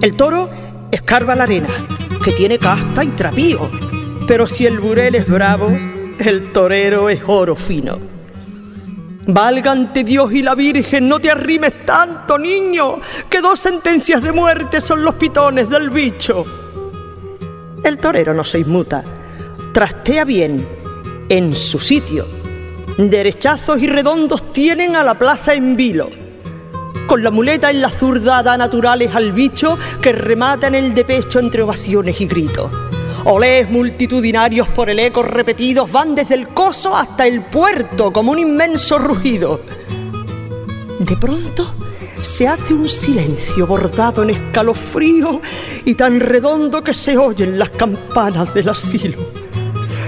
[0.00, 0.48] El toro
[0.92, 1.68] escarba la arena,
[2.22, 3.68] que tiene casta y trapío,
[4.28, 5.68] pero si el burel es bravo,
[6.20, 7.98] el torero es oro fino.
[9.26, 14.30] Valga ante Dios y la Virgen, no te arrimes tanto, niño, que dos sentencias de
[14.30, 16.44] muerte son los pitones del bicho.
[17.82, 19.02] El torero no se inmuta,
[19.72, 20.75] trastea bien
[21.28, 22.26] en su sitio
[22.96, 26.08] derechazos y redondos tienen a la plaza en vilo.
[27.06, 31.04] Con la muleta en la zurda da naturales al bicho que remata en el de
[31.04, 32.70] pecho entre ovaciones y gritos.
[33.24, 38.38] Olés multitudinarios por el eco repetidos van desde el coso hasta el puerto como un
[38.38, 39.60] inmenso rugido.
[40.98, 41.74] De pronto
[42.20, 45.40] se hace un silencio bordado en escalofrío
[45.84, 49.45] y tan redondo que se oyen las campanas del asilo.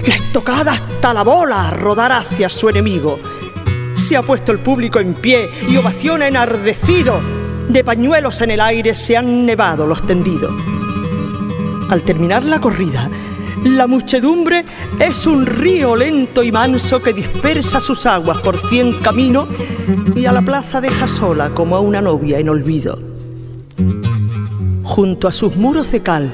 [0.05, 3.19] La estocada hasta la bola a rodar hacia su enemigo.
[3.95, 7.21] Se ha puesto el público en pie y ovaciona enardecido.
[7.67, 10.53] De pañuelos en el aire se han nevado los tendidos.
[11.89, 13.09] Al terminar la corrida,
[13.63, 14.63] la muchedumbre
[14.99, 19.49] es un río lento y manso que dispersa sus aguas por cien caminos
[20.15, 22.97] y a la plaza deja sola como a una novia en olvido.
[24.83, 26.33] Junto a sus muros de cal,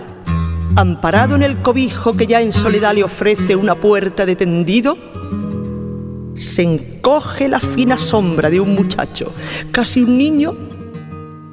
[0.75, 4.97] amparado en el cobijo que ya en soledad le ofrece una puerta de tendido,
[6.33, 9.31] se encoge la fina sombra de un muchacho,
[9.71, 10.55] casi un niño,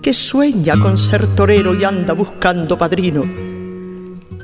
[0.00, 3.51] que sueña con ser torero y anda buscando padrino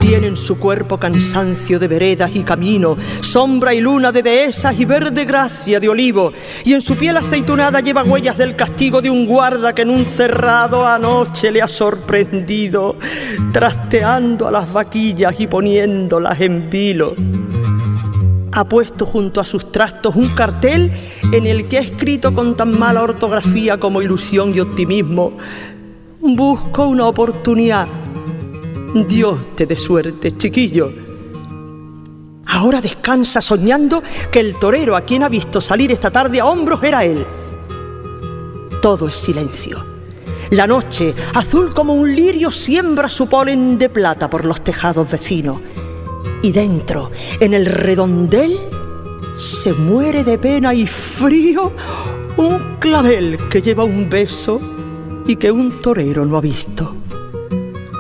[0.09, 4.87] tiene en su cuerpo cansancio de veredas y camino, sombra y luna de dehesas y
[4.87, 6.33] verde gracia de olivo,
[6.65, 10.07] y en su piel aceitunada lleva huellas del castigo de un guarda que en un
[10.07, 12.97] cerrado anoche le ha sorprendido,
[13.53, 17.15] trasteando a las vaquillas y poniéndolas en vilo.
[18.53, 20.91] Ha puesto junto a sus trastos un cartel
[21.35, 25.37] en el que ha escrito con tan mala ortografía como ilusión y optimismo,
[26.19, 27.87] busco una oportunidad
[28.95, 30.91] Dios te dé suerte, chiquillo.
[32.47, 36.83] Ahora descansa soñando que el torero a quien ha visto salir esta tarde a hombros
[36.83, 37.27] era él.
[38.81, 39.85] Todo es silencio.
[40.51, 45.61] La noche, azul como un lirio, siembra su polen de plata por los tejados vecinos.
[46.41, 48.59] Y dentro, en el redondel,
[49.37, 51.73] se muere de pena y frío
[52.39, 54.61] un clavel que lleva un beso
[55.27, 56.98] y que un torero no ha visto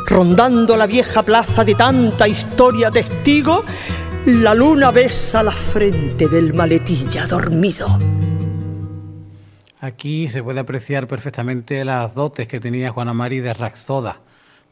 [0.08, 3.62] rondando la vieja plaza de tanta historia testigo,
[4.24, 7.98] la luna besa la frente del maletilla dormido.
[9.80, 14.20] Aquí se puede apreciar perfectamente las dotes que tenía Juana Mari de Raxoda,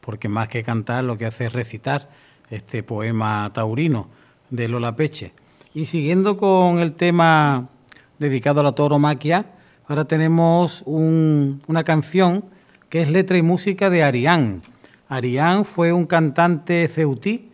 [0.01, 2.09] porque más que cantar lo que hace es recitar
[2.49, 4.07] este poema taurino
[4.49, 5.33] de Lola Peche.
[5.73, 7.69] Y siguiendo con el tema
[8.17, 9.45] dedicado a la tauromaquia,
[9.87, 12.43] ahora tenemos una canción
[12.89, 14.63] que es letra y música de Arián
[15.09, 17.51] Arián fue un cantante ceutí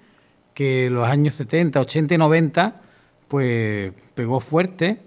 [0.54, 2.82] que en los años 70, 80 y 90
[3.28, 5.02] pues pegó fuerte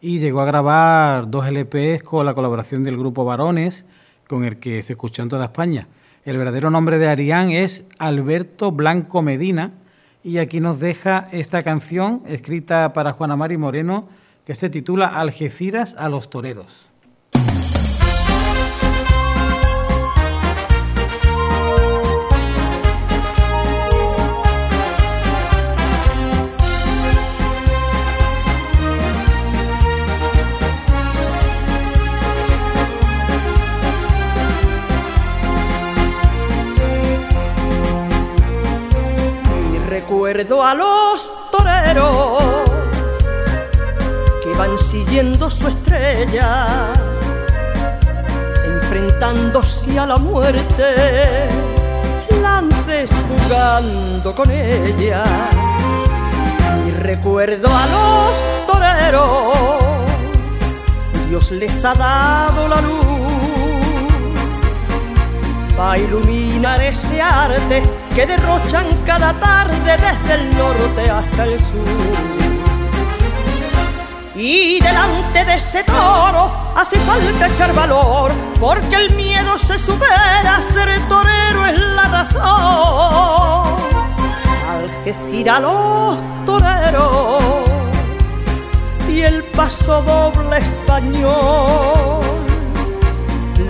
[0.00, 3.84] y llegó a grabar dos LPs con la colaboración del grupo Varones,
[4.28, 5.88] con el que se escuchó en toda España.
[6.24, 9.72] El verdadero nombre de Arián es Alberto Blanco Medina
[10.22, 14.08] y aquí nos deja esta canción escrita para Juana Mari Moreno
[14.44, 16.89] que se titula Algeciras a los toreros.
[40.10, 42.42] Recuerdo a los toreros
[44.42, 46.66] que van siguiendo su estrella,
[48.64, 51.48] enfrentándose a la muerte,
[52.42, 55.22] lances jugando con ella.
[56.88, 59.54] Y recuerdo a los toreros,
[61.28, 63.06] Dios les ha dado la luz
[65.76, 72.18] para iluminar ese arte que derrochan cada tarde desde el norte hasta el sur.
[74.36, 81.00] Y delante de ese toro hace falta echar valor, porque el miedo se supera, ser
[81.08, 83.76] torero es la razón.
[84.76, 87.42] Algeciras los toreros
[89.08, 92.20] y el paso doble español,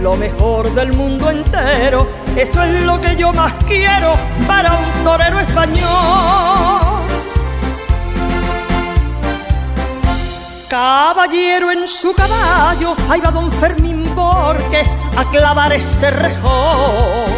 [0.02, 4.14] lo mejor del mundo entero eso es lo que yo más quiero
[4.46, 7.00] para un torero español.
[10.68, 14.84] Caballero en su caballo, ahí va don Fermín porque
[15.16, 17.30] a clavar ese rejón.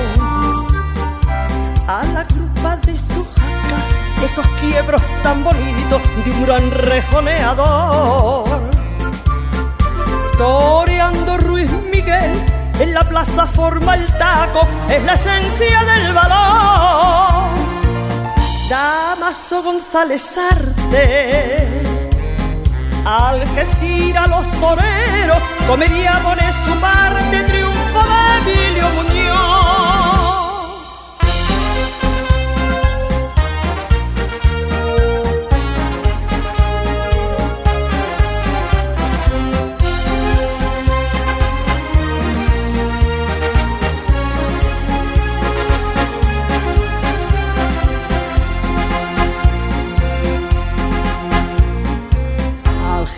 [1.87, 3.79] A la grupa de su jaca,
[4.25, 8.61] esos quiebros tan bonitos de un gran rejoneador.
[10.37, 17.51] Toreando Ruiz Miguel en la plaza forma el taco, es la esencia del valor.
[18.69, 21.69] Damaso González Arte,
[23.05, 28.01] Algeciras los toreros, comería pone su parte, triunfo
[28.45, 29.62] de Emilio Muñoz.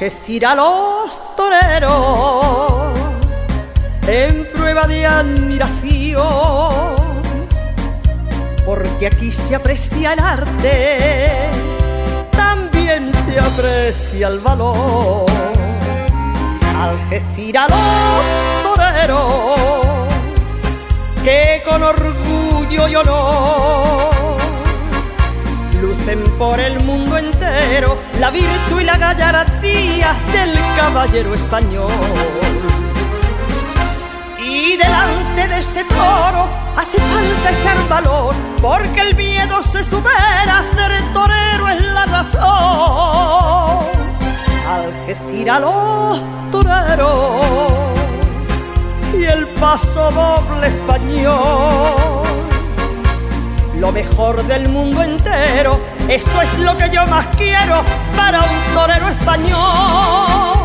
[0.05, 2.93] Decir a los toreros
[4.07, 6.21] en prueba de admiración,
[8.67, 11.49] porque aquí se aprecia el arte,
[12.33, 15.25] también se aprecia el valor.
[16.83, 20.07] Algeciras a los toreros
[21.25, 24.14] que con orgullo y honor
[26.39, 31.91] por el mundo entero la virtud y la gallardía del caballero español.
[34.39, 40.93] Y delante de ese toro hace falta echar valor, porque el miedo se supera, ser
[41.13, 43.85] torero es la razón.
[44.71, 47.73] Algeciras los toreros
[49.19, 52.25] y el paso doble español
[53.85, 55.79] lo mejor del mundo entero.
[56.09, 57.83] Eso es lo que yo más quiero
[58.15, 60.65] para un torero español.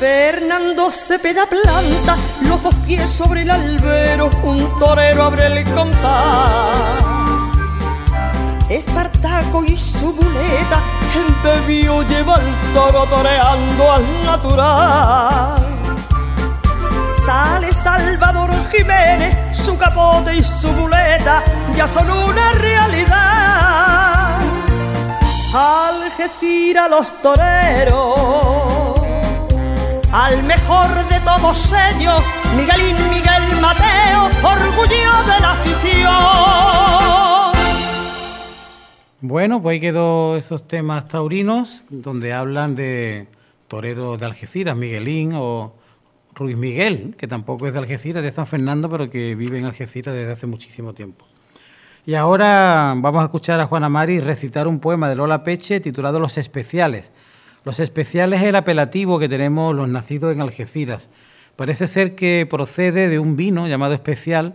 [0.00, 7.08] Fernando Cepeda planta los dos pies sobre el albero, un torero abre el compás.
[8.68, 10.80] Espartaco y su muleta
[11.42, 15.66] bebió lleva el toro toreando al natural.
[17.24, 21.42] Sale Salvador Jiménez, su capote y su muleta
[21.78, 24.40] ya son una realidad.
[25.54, 29.00] Algeciras los toreros,
[30.10, 32.20] al mejor de todos ellos,
[32.56, 36.12] Miguelín Miguel Mateo, orgullo de la afición.
[39.20, 43.28] Bueno, pues ahí quedó esos temas taurinos, donde hablan de
[43.68, 45.74] toreros de Algeciras, Miguelín o
[46.34, 50.12] Ruiz Miguel, que tampoco es de Algeciras, de San Fernando, pero que vive en Algeciras
[50.12, 51.24] desde hace muchísimo tiempo.
[52.08, 56.18] Y ahora vamos a escuchar a Juana Mari recitar un poema de Lola Peche titulado
[56.18, 57.12] Los Especiales.
[57.64, 61.10] Los Especiales es el apelativo que tenemos los nacidos en Algeciras.
[61.54, 64.54] Parece ser que procede de un vino llamado Especial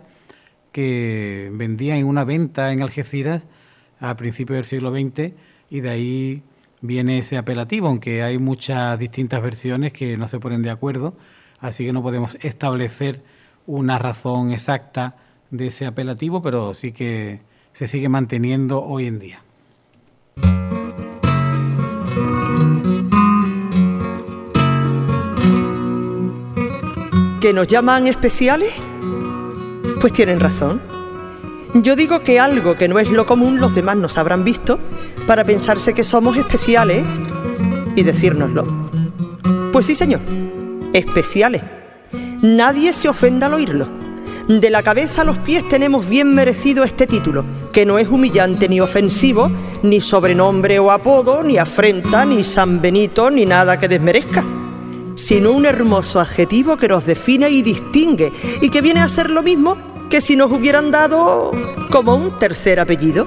[0.72, 3.44] que vendía en una venta en Algeciras
[4.00, 5.34] a principios del siglo XX
[5.70, 6.42] y de ahí
[6.80, 11.14] viene ese apelativo, aunque hay muchas distintas versiones que no se ponen de acuerdo
[11.60, 13.22] así que no podemos establecer
[13.68, 15.14] una razón exacta
[15.50, 17.40] de ese apelativo, pero sí que
[17.72, 19.40] se sigue manteniendo hoy en día.
[27.40, 28.72] ¿Que nos llaman especiales?
[30.00, 30.80] Pues tienen razón.
[31.74, 34.78] Yo digo que algo que no es lo común los demás nos habrán visto
[35.26, 37.04] para pensarse que somos especiales
[37.96, 38.64] y decírnoslo.
[39.72, 40.20] Pues sí, señor,
[40.92, 41.62] especiales.
[42.42, 44.03] Nadie se ofenda al oírlo.
[44.48, 48.68] De la cabeza a los pies tenemos bien merecido este título, que no es humillante
[48.68, 49.50] ni ofensivo,
[49.82, 54.44] ni sobrenombre o apodo, ni afrenta, ni San Benito, ni nada que desmerezca,
[55.14, 59.42] sino un hermoso adjetivo que nos define y distingue y que viene a ser lo
[59.42, 59.78] mismo
[60.10, 61.50] que si nos hubieran dado
[61.90, 63.26] como un tercer apellido.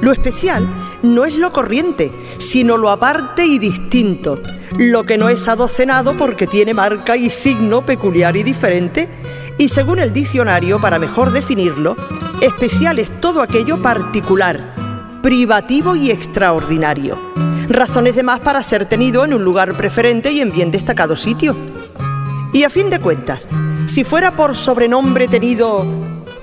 [0.00, 0.66] Lo especial
[1.02, 4.40] no es lo corriente, sino lo aparte y distinto,
[4.78, 9.10] lo que no es adocenado porque tiene marca y signo peculiar y diferente,
[9.58, 11.96] y según el diccionario, para mejor definirlo,
[12.40, 14.74] especial es todo aquello particular,
[15.22, 17.18] privativo y extraordinario.
[17.68, 21.56] Razones de más para ser tenido en un lugar preferente y en bien destacado sitio.
[22.52, 23.46] Y a fin de cuentas,
[23.86, 25.86] si fuera por sobrenombre tenido,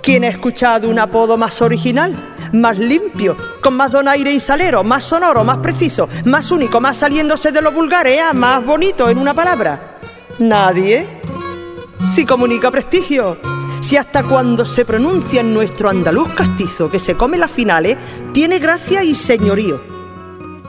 [0.02, 2.32] ¿quién ha escuchado un apodo más original?
[2.54, 7.52] más limpio, con más donaire y salero, más sonoro, más preciso, más único, más saliéndose
[7.52, 8.22] de lo vulgar, ¿eh?
[8.34, 10.00] más bonito en una palabra.
[10.40, 11.21] Nadie.
[12.08, 13.38] Si comunica prestigio,
[13.80, 17.98] si hasta cuando se pronuncia en nuestro andaluz castizo que se come las finales,
[18.34, 19.82] tiene gracia y señorío.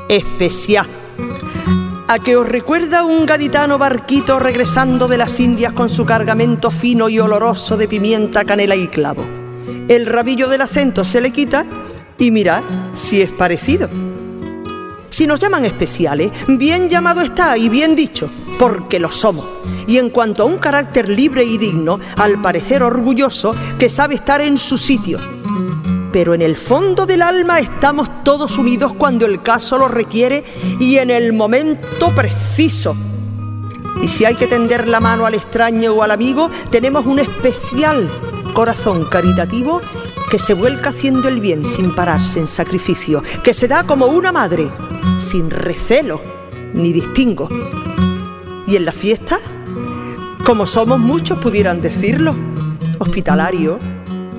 [0.08, 0.86] Especial.
[2.08, 7.08] ¿A que os recuerda un gaditano barquito regresando de las Indias con su cargamento fino
[7.08, 9.24] y oloroso de pimienta, canela y clavo?
[9.88, 11.64] el rabillo del acento se le quita
[12.18, 12.62] y mirad
[12.92, 13.88] si es parecido.
[15.08, 18.30] Si nos llaman especiales, bien llamado está y bien dicho,
[18.62, 19.44] porque lo somos.
[19.88, 24.40] Y en cuanto a un carácter libre y digno, al parecer orgulloso, que sabe estar
[24.40, 25.18] en su sitio.
[26.12, 30.44] Pero en el fondo del alma estamos todos unidos cuando el caso lo requiere
[30.78, 32.94] y en el momento preciso.
[34.00, 38.08] Y si hay que tender la mano al extraño o al amigo, tenemos un especial
[38.54, 39.80] corazón caritativo
[40.30, 44.30] que se vuelca haciendo el bien sin pararse en sacrificio, que se da como una
[44.30, 44.70] madre,
[45.18, 46.20] sin recelo
[46.74, 47.48] ni distingo.
[48.72, 49.38] Y en la fiesta,
[50.46, 52.34] como somos muchos pudieran decirlo,
[53.00, 53.78] hospitalario,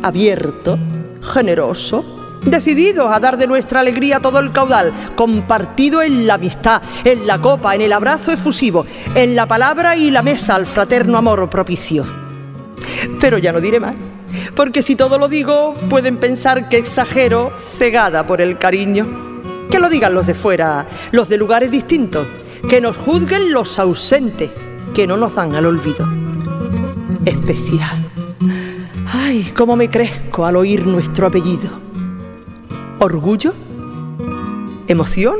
[0.02, 0.80] abierto,
[1.22, 7.28] generoso, decididos a dar de nuestra alegría todo el caudal, compartido en la amistad, en
[7.28, 11.48] la copa, en el abrazo efusivo, en la palabra y la mesa al fraterno amor
[11.48, 12.04] propicio.
[13.20, 13.96] Pero ya no diré más,
[14.56, 19.32] porque si todo lo digo, pueden pensar que exagero, cegada por el cariño.
[19.70, 22.28] Que lo digan los de fuera, los de lugares distintos,
[22.68, 24.52] que nos juzguen los ausentes,
[24.94, 26.08] que no nos dan al olvido.
[27.26, 28.04] Especial.
[29.08, 31.70] Ay, cómo me crezco al oír nuestro apellido.
[33.00, 33.54] ¿Orgullo?
[34.88, 35.38] ¿Emoción?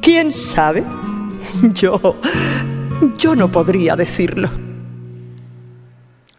[0.00, 0.84] ¿Quién sabe?
[1.74, 2.16] Yo,
[3.18, 4.48] yo no podría decirlo.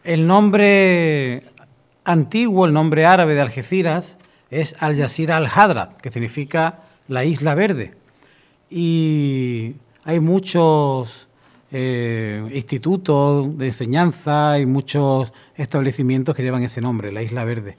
[0.04, 1.44] El nombre
[2.04, 4.16] antiguo, el nombre árabe de Algeciras,
[4.50, 7.92] es Al Jazeera Al Hadrat, que significa la isla verde.
[8.76, 11.28] Y hay muchos
[11.72, 17.78] eh, institutos de enseñanza y muchos establecimientos que llevan ese nombre, la Isla Verde.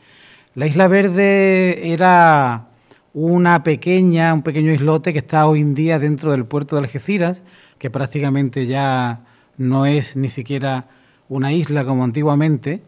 [0.55, 2.69] La Isla Verde era
[3.13, 7.43] una pequeña, un pequeño islote que está hoy en día dentro del puerto de Algeciras,
[7.79, 9.25] que prácticamente ya
[9.59, 10.87] no es ni siquiera
[11.29, 12.83] una isla como antiguamente,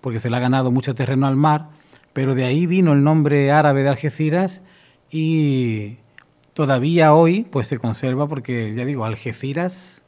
[0.00, 1.70] porque se le ha ganado mucho terreno al mar,
[2.12, 4.60] pero de ahí vino el nombre árabe de Algeciras
[5.10, 5.96] y
[6.58, 10.02] todavía hoy pues se conserva porque ya digo, Algeciras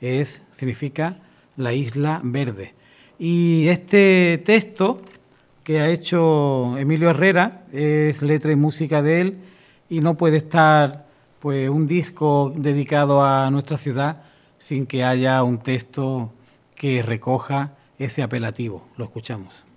[0.00, 1.16] es significa
[1.56, 2.74] la isla verde.
[3.18, 5.02] Y este texto
[5.64, 9.38] que ha hecho Emilio Herrera es letra y música de él
[9.88, 11.06] y no puede estar
[11.40, 14.22] pues un disco dedicado a nuestra ciudad
[14.58, 16.32] sin que haya un texto
[16.76, 18.86] que recoja ese apelativo.
[18.96, 19.69] Lo escuchamos.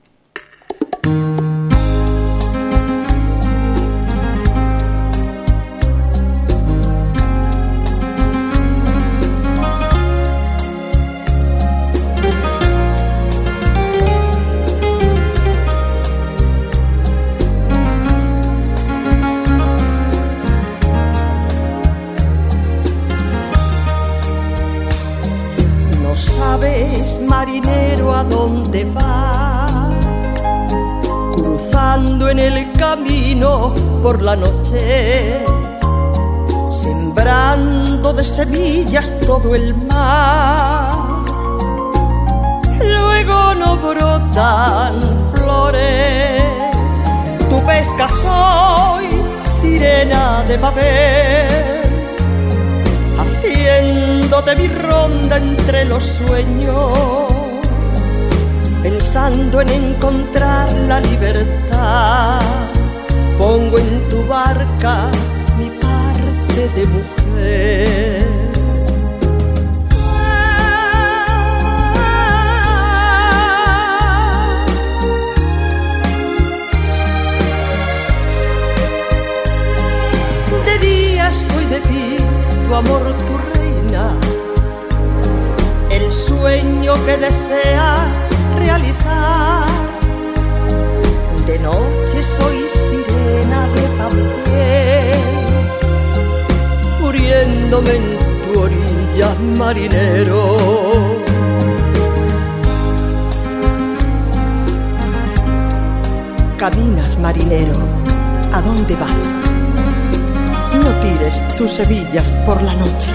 [55.93, 57.29] Los sueños,
[58.81, 62.41] pensando en encontrar la libertad.
[63.37, 65.11] Pongo en tu barca
[65.59, 68.33] mi parte de mujer.
[82.75, 83.52] amor tu reina, el
[86.43, 88.01] sueño que deseas
[88.57, 89.65] realizar.
[91.47, 95.19] De noche soy sirena de papel,
[96.99, 98.07] muriéndome en
[98.43, 100.41] tu orilla, marinero.
[106.57, 107.79] Caminas, marinero,
[108.51, 109.25] ¿a dónde vas?
[110.83, 113.11] no tires tus hebillas por la noche.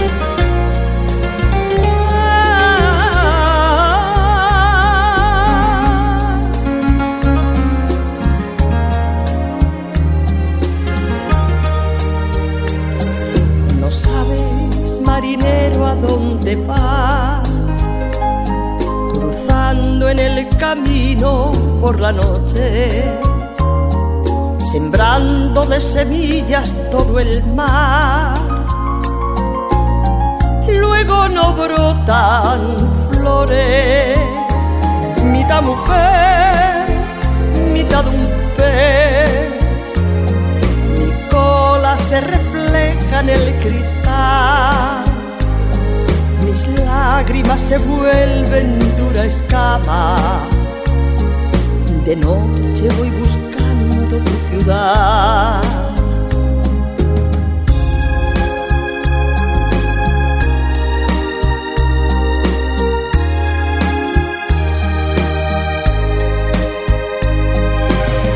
[16.55, 17.47] Vas,
[19.13, 23.19] cruzando en el camino por la noche
[24.71, 28.37] sembrando de semillas todo el mar.
[30.67, 32.77] Luego no brotan
[33.11, 34.19] flores,
[35.23, 36.85] mitad mujer,
[37.73, 38.27] mitad un
[38.57, 39.49] pez.
[40.99, 44.98] Mi cola se refleja en el cristal,
[47.09, 50.17] mis lágrimas se vuelven dura escama.
[52.05, 55.61] De noche voy buscando tu ciudad.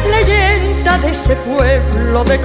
[0.09, 2.37] Leyenda de ese pueblo de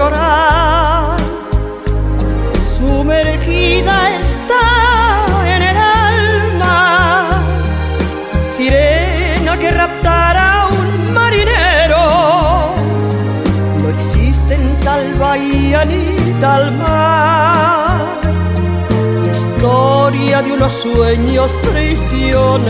[20.45, 22.68] De unos sueños prisioneros.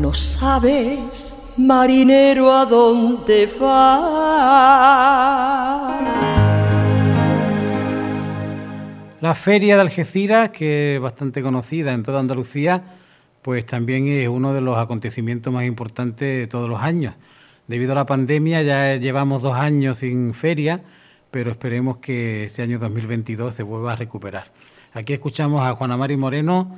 [0.00, 4.96] No sabes, marinero, a dónde vas.
[9.20, 12.82] La feria de Algeciras, que es bastante conocida en toda Andalucía,
[13.42, 17.14] pues también es uno de los acontecimientos más importantes de todos los años.
[17.68, 20.82] Debido a la pandemia ya llevamos dos años sin feria,
[21.30, 24.52] pero esperemos que este año 2022 se vuelva a recuperar.
[24.94, 26.76] Aquí escuchamos a Juana Mari Moreno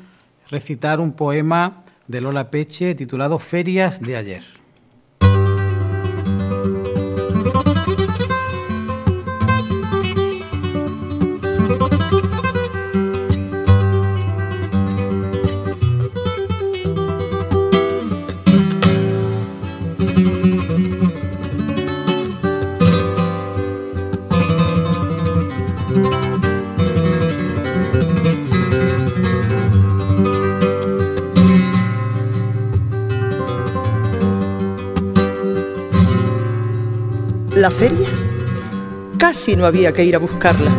[0.51, 4.58] recitar un poema de Lola Peche titulado Ferias de ayer.
[37.59, 38.09] La feria
[39.19, 40.71] casi no había que ir a buscarla.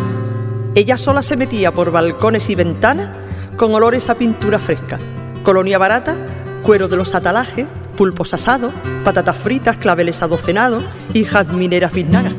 [0.76, 3.10] Ella sola se metía por balcones y ventanas
[3.58, 4.98] con olores a pintura fresca,
[5.44, 6.16] colonia barata,
[6.64, 7.68] cuero de los atalajes,
[7.98, 8.72] pulpos asados,
[9.04, 12.36] patatas fritas, claveles adocenados y jazmineras biznagas.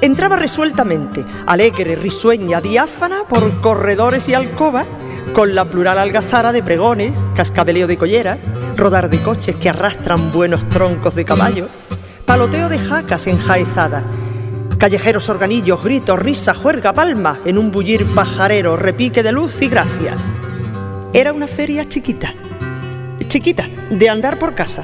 [0.00, 4.86] Entraba resueltamente, alegre, risueña, diáfana por corredores y alcobas,
[5.34, 8.38] con la plural algazara de pregones, cascabeleo de collera,
[8.78, 11.68] rodar de coches que arrastran buenos troncos de caballo
[12.32, 14.04] paloteo de jacas enjaezadas,
[14.78, 20.14] callejeros organillos, gritos, risa, juerga, palma, en un bullir pajarero, repique de luz y gracia.
[21.12, 22.32] Era una feria chiquita,
[23.28, 24.82] chiquita, de andar por casa,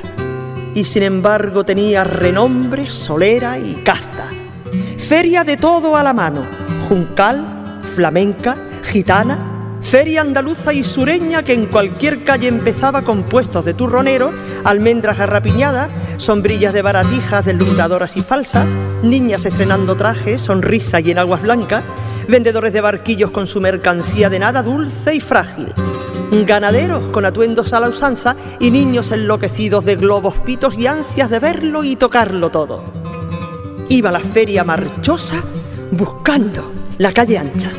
[0.75, 4.27] y sin embargo tenía renombre, solera y casta.
[4.99, 6.43] Feria de todo a la mano,
[6.87, 9.58] juncal, flamenca, gitana,
[9.89, 14.31] feria andaluza y sureña que en cualquier calle empezaba con puestos de turronero,
[14.65, 18.67] almendras garrapiñadas, sombrillas de baratijas deslumbradoras y falsas,
[19.03, 21.85] niñas estrenando trajes, sonrisa y en aguas blancas,
[22.29, 25.73] vendedores de barquillos con su mercancía de nada dulce y frágil,
[26.45, 31.39] ganaderos con atuendos a la usanza y niños enloquecidos de globos, pitos y ansias de
[31.39, 32.85] verlo y tocarlo todo.
[33.89, 35.43] Iba la feria marchosa
[35.93, 37.71] buscando la calle ancha.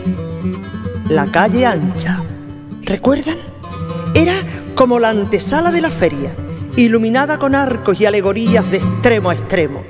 [1.10, 2.24] La calle ancha.
[2.84, 3.38] ¿Recuerdan?
[4.14, 4.36] Era
[4.76, 6.32] como la antesala de la feria,
[6.76, 9.84] iluminada con arcos y alegorías de extremo a extremo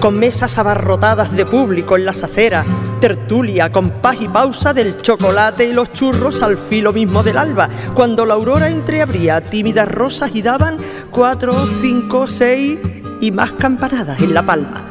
[0.00, 2.66] con mesas abarrotadas de público en las aceras,
[3.00, 8.26] tertulia, compás y pausa del chocolate y los churros al filo mismo del alba, cuando
[8.26, 10.76] la aurora entreabría tímidas rosas y daban
[11.10, 12.78] cuatro, cinco, seis
[13.20, 14.84] y más campanadas en la palma.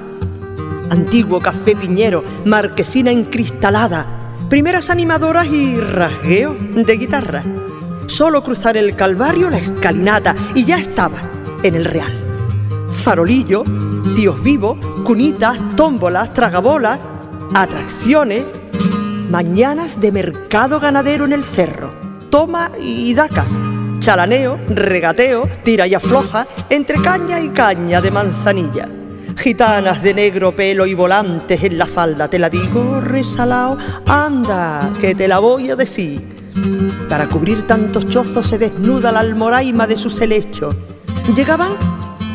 [0.90, 4.06] Antiguo café piñero, marquesina encristalada,
[4.50, 7.44] primeras animadoras y rasgueo de guitarra.
[8.08, 11.18] Solo cruzar el Calvario, la escalinata, y ya estaba
[11.64, 12.14] en el Real.
[13.04, 13.64] Farolillo,
[14.16, 17.00] Dios vivo, cunitas, tómbolas, tragabolas,
[17.54, 18.46] atracciones,
[19.30, 21.94] mañanas de mercado ganadero en el cerro,
[22.30, 23.46] toma y daca,
[24.00, 28.88] chalaneo, regateo, tira y afloja, entre caña y caña de manzanilla.
[29.38, 33.78] Gitanas de negro pelo y volantes en la falda, te la digo, resalao,
[34.08, 36.22] anda, que te la voy a decir.
[37.10, 40.70] Para cubrir tantos chozos se desnuda la almoraima de su helecho.
[41.36, 41.74] Llegaban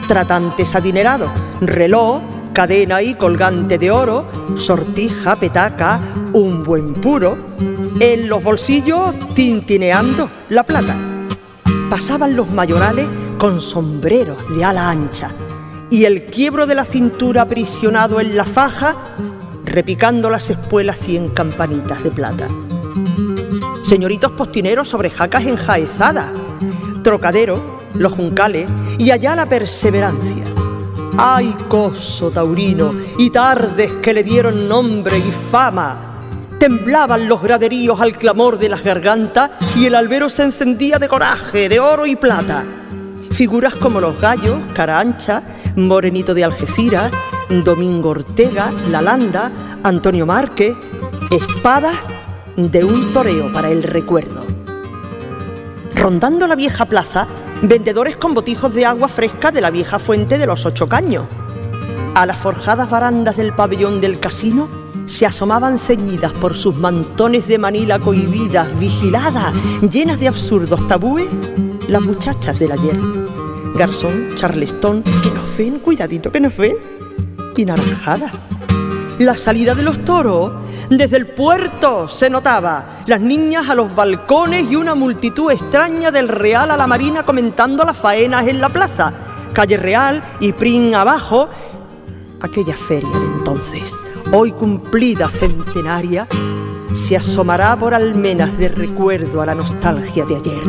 [0.06, 1.30] tratantes adinerados,
[1.62, 2.20] reloj,
[2.52, 6.00] cadena y colgante de oro, sortija, petaca,
[6.32, 7.36] un buen puro,
[7.98, 10.96] en los bolsillos tintineando la plata.
[11.88, 15.30] Pasaban los mayorales con sombreros de ala ancha
[15.90, 18.96] y el quiebro de la cintura aprisionado en la faja,
[19.64, 22.48] repicando las espuelas cien campanitas de plata.
[23.82, 26.30] Señoritos postineros sobre jacas enjaezadas,
[27.02, 30.44] trocadero, los juncales y allá la perseverancia
[31.16, 32.94] ¡Ay, coso taurino!
[33.18, 35.98] Y tardes que le dieron nombre y fama.
[36.58, 41.68] Temblaban los graderíos al clamor de las gargantas y el albero se encendía de coraje,
[41.68, 42.64] de oro y plata.
[43.32, 45.42] Figuras como los gallos, cara ancha,
[45.76, 47.10] Morenito de Algeciras,
[47.64, 49.50] Domingo Ortega, Lalanda,
[49.82, 50.74] Antonio Márquez,
[51.30, 51.92] espada
[52.56, 54.44] de un toreo para el recuerdo.
[55.94, 57.26] Rondando la vieja plaza,
[57.62, 61.26] vendedores con botijos de agua fresca de la vieja fuente de los ocho caños.
[62.14, 64.68] A las forjadas barandas del pabellón del casino
[65.04, 69.52] se asomaban ceñidas por sus mantones de Manila cohibidas, vigiladas,
[69.90, 71.28] llenas de absurdos tabúes,
[71.88, 72.96] las muchachas del ayer.
[73.74, 76.76] Garzón, charlestón, que nos ven, cuidadito que nos ven,
[77.56, 78.30] y naranjada.
[79.18, 80.52] La salida de los toros
[80.88, 86.26] desde el puerto se notaba las niñas a los balcones y una multitud extraña del
[86.28, 89.12] Real a la Marina comentando las faenas en la plaza.
[89.52, 91.48] Calle Real y Prin abajo,
[92.40, 93.94] aquella feria de entonces,
[94.32, 96.26] hoy cumplida centenaria,
[96.92, 100.64] se asomará por almenas de recuerdo a la nostalgia de ayer,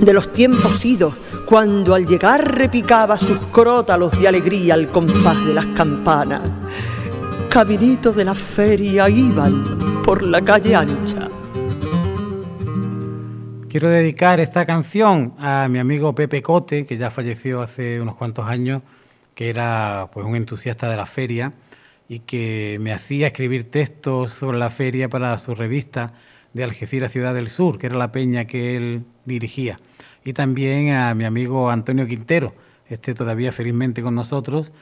[0.00, 1.14] de los tiempos idos,
[1.46, 6.42] cuando al llegar repicaba sus crótalos de alegría al compás de las campanas
[7.56, 11.26] caminito de la feria iban por la calle ancha.
[13.70, 18.46] Quiero dedicar esta canción a mi amigo Pepe Cote, que ya falleció hace unos cuantos
[18.46, 18.82] años,
[19.34, 21.54] que era pues un entusiasta de la feria
[22.10, 26.12] y que me hacía escribir textos sobre la feria para su revista
[26.52, 29.80] de Algeciras Ciudad del Sur, que era la peña que él dirigía.
[30.26, 32.52] Y también a mi amigo Antonio Quintero,
[32.88, 34.72] este todavía felizmente con nosotros,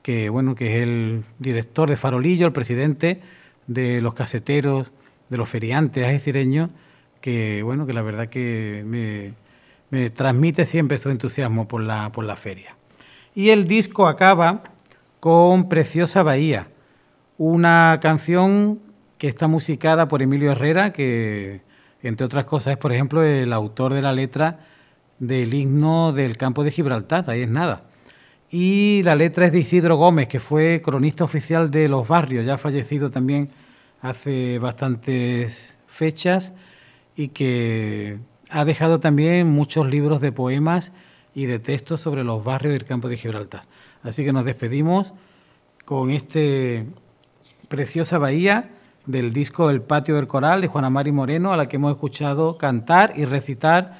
[0.00, 3.20] que bueno, que es el director de Farolillo, el presidente
[3.66, 4.92] de los caseteros,
[5.28, 6.70] de los feriantes ajecireños,
[7.20, 9.34] que bueno, que la verdad que me,
[9.90, 12.76] me transmite siempre su entusiasmo por la, por la feria.
[13.34, 14.62] Y el disco acaba
[15.18, 16.68] con Preciosa Bahía,
[17.38, 18.78] una canción
[19.18, 21.62] que está musicada por Emilio Herrera, que
[22.04, 24.60] entre otras cosas es, por ejemplo, el autor de la letra
[25.22, 27.84] del himno del campo de Gibraltar, ahí es nada
[28.52, 32.58] y la letra es de Isidro Gómez, que fue cronista oficial de Los Barrios, ya
[32.58, 33.48] fallecido también
[34.02, 36.52] hace bastantes fechas
[37.16, 38.18] y que
[38.50, 40.92] ha dejado también muchos libros de poemas
[41.34, 43.62] y de textos sobre los barrios del campo de Gibraltar.
[44.02, 45.14] Así que nos despedimos
[45.86, 46.84] con este
[47.68, 48.68] preciosa bahía
[49.06, 52.58] del disco El Patio del Coral de Juana Mari Moreno, a la que hemos escuchado
[52.58, 53.98] cantar y recitar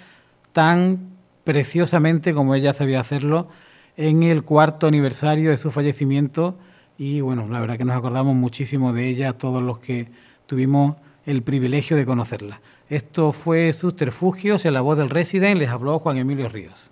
[0.53, 1.12] tan
[1.45, 3.49] preciosamente como ella sabía hacerlo
[3.97, 6.57] en el cuarto aniversario de su fallecimiento
[6.99, 10.09] y bueno, la verdad que nos acordamos muchísimo de ella, todos los que
[10.47, 12.61] tuvimos el privilegio de conocerla.
[12.89, 16.92] Esto fue Subterfugios en la voz del Resident, les habló Juan Emilio Ríos.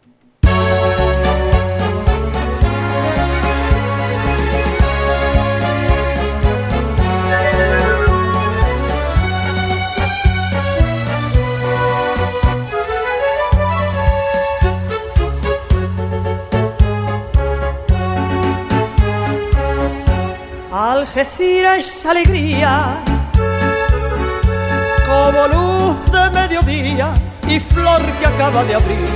[20.73, 23.03] Algeciras es alegría,
[25.05, 27.13] como luz de mediodía
[27.49, 29.09] y flor que acaba de abrir.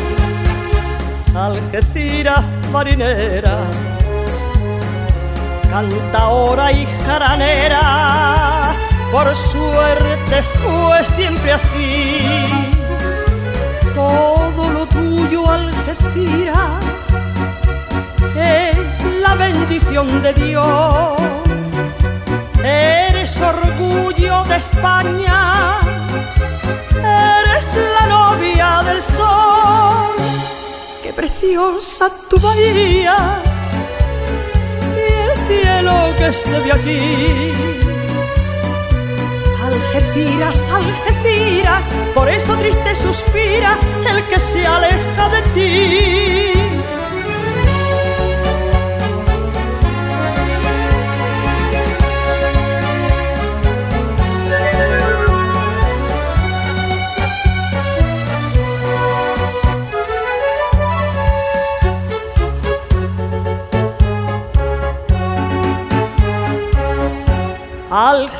[1.33, 3.57] Algeciras marinera,
[5.71, 8.75] cantadora y jaranera,
[9.13, 12.19] por suerte fue siempre así.
[13.95, 16.83] Todo lo tuyo, Algeciras,
[18.35, 21.44] es la bendición de Dios
[22.67, 25.81] Eres orgullo de España,
[26.97, 27.67] eres
[28.01, 30.17] la novia del sol.
[31.03, 33.17] Qué preciosa tu bahía
[34.97, 37.53] y el cielo que se ve aquí.
[39.63, 41.85] Algeciras, Algeciras,
[42.15, 43.77] por eso triste suspira
[44.11, 46.64] el que se aleja de ti.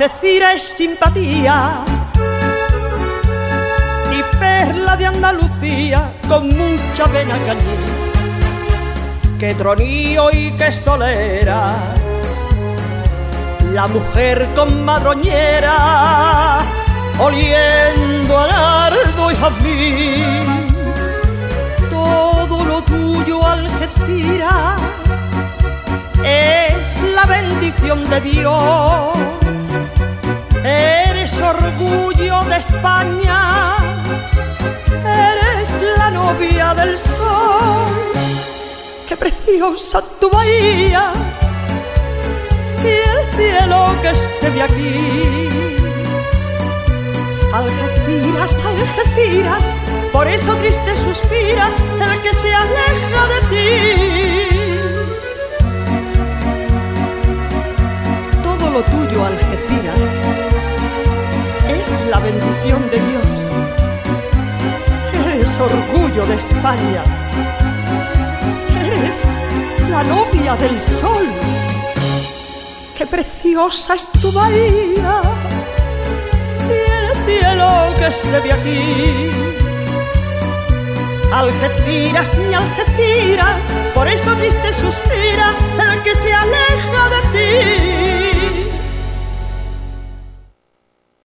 [0.05, 1.79] Algeciras es simpatía
[4.13, 7.79] y perla de Andalucía con mucha pena cañí.
[9.39, 11.73] Que tronío y que solera,
[13.73, 16.59] la mujer con madroñera,
[17.19, 20.77] oliendo a nardo y jazmín.
[21.89, 24.83] Todo lo tuyo, Algeciras,
[26.23, 29.44] es la bendición de Dios
[30.65, 33.77] Eres orgullo de España,
[35.05, 37.93] eres la novia del sol.
[39.07, 41.13] Qué preciosa tu bahía
[42.83, 45.49] y el cielo que se ve aquí.
[47.53, 49.63] Algeciras, Algeciras,
[50.15, 51.69] por eso triste suspira
[52.01, 53.69] el que se aleja de ti.
[58.43, 60.44] Todo lo tuyo, Algeciras
[62.11, 63.27] la bendición de Dios.
[65.27, 67.03] Eres orgullo de España.
[68.87, 69.25] Eres
[69.91, 71.27] la novia del sol.
[72.97, 75.21] Qué preciosa es tu bahía
[76.71, 79.31] y el cielo que se ve aquí.
[81.33, 83.57] Algeciras, mi Algeciras,
[83.93, 87.94] por eso triste suspira el que se aleja de ti.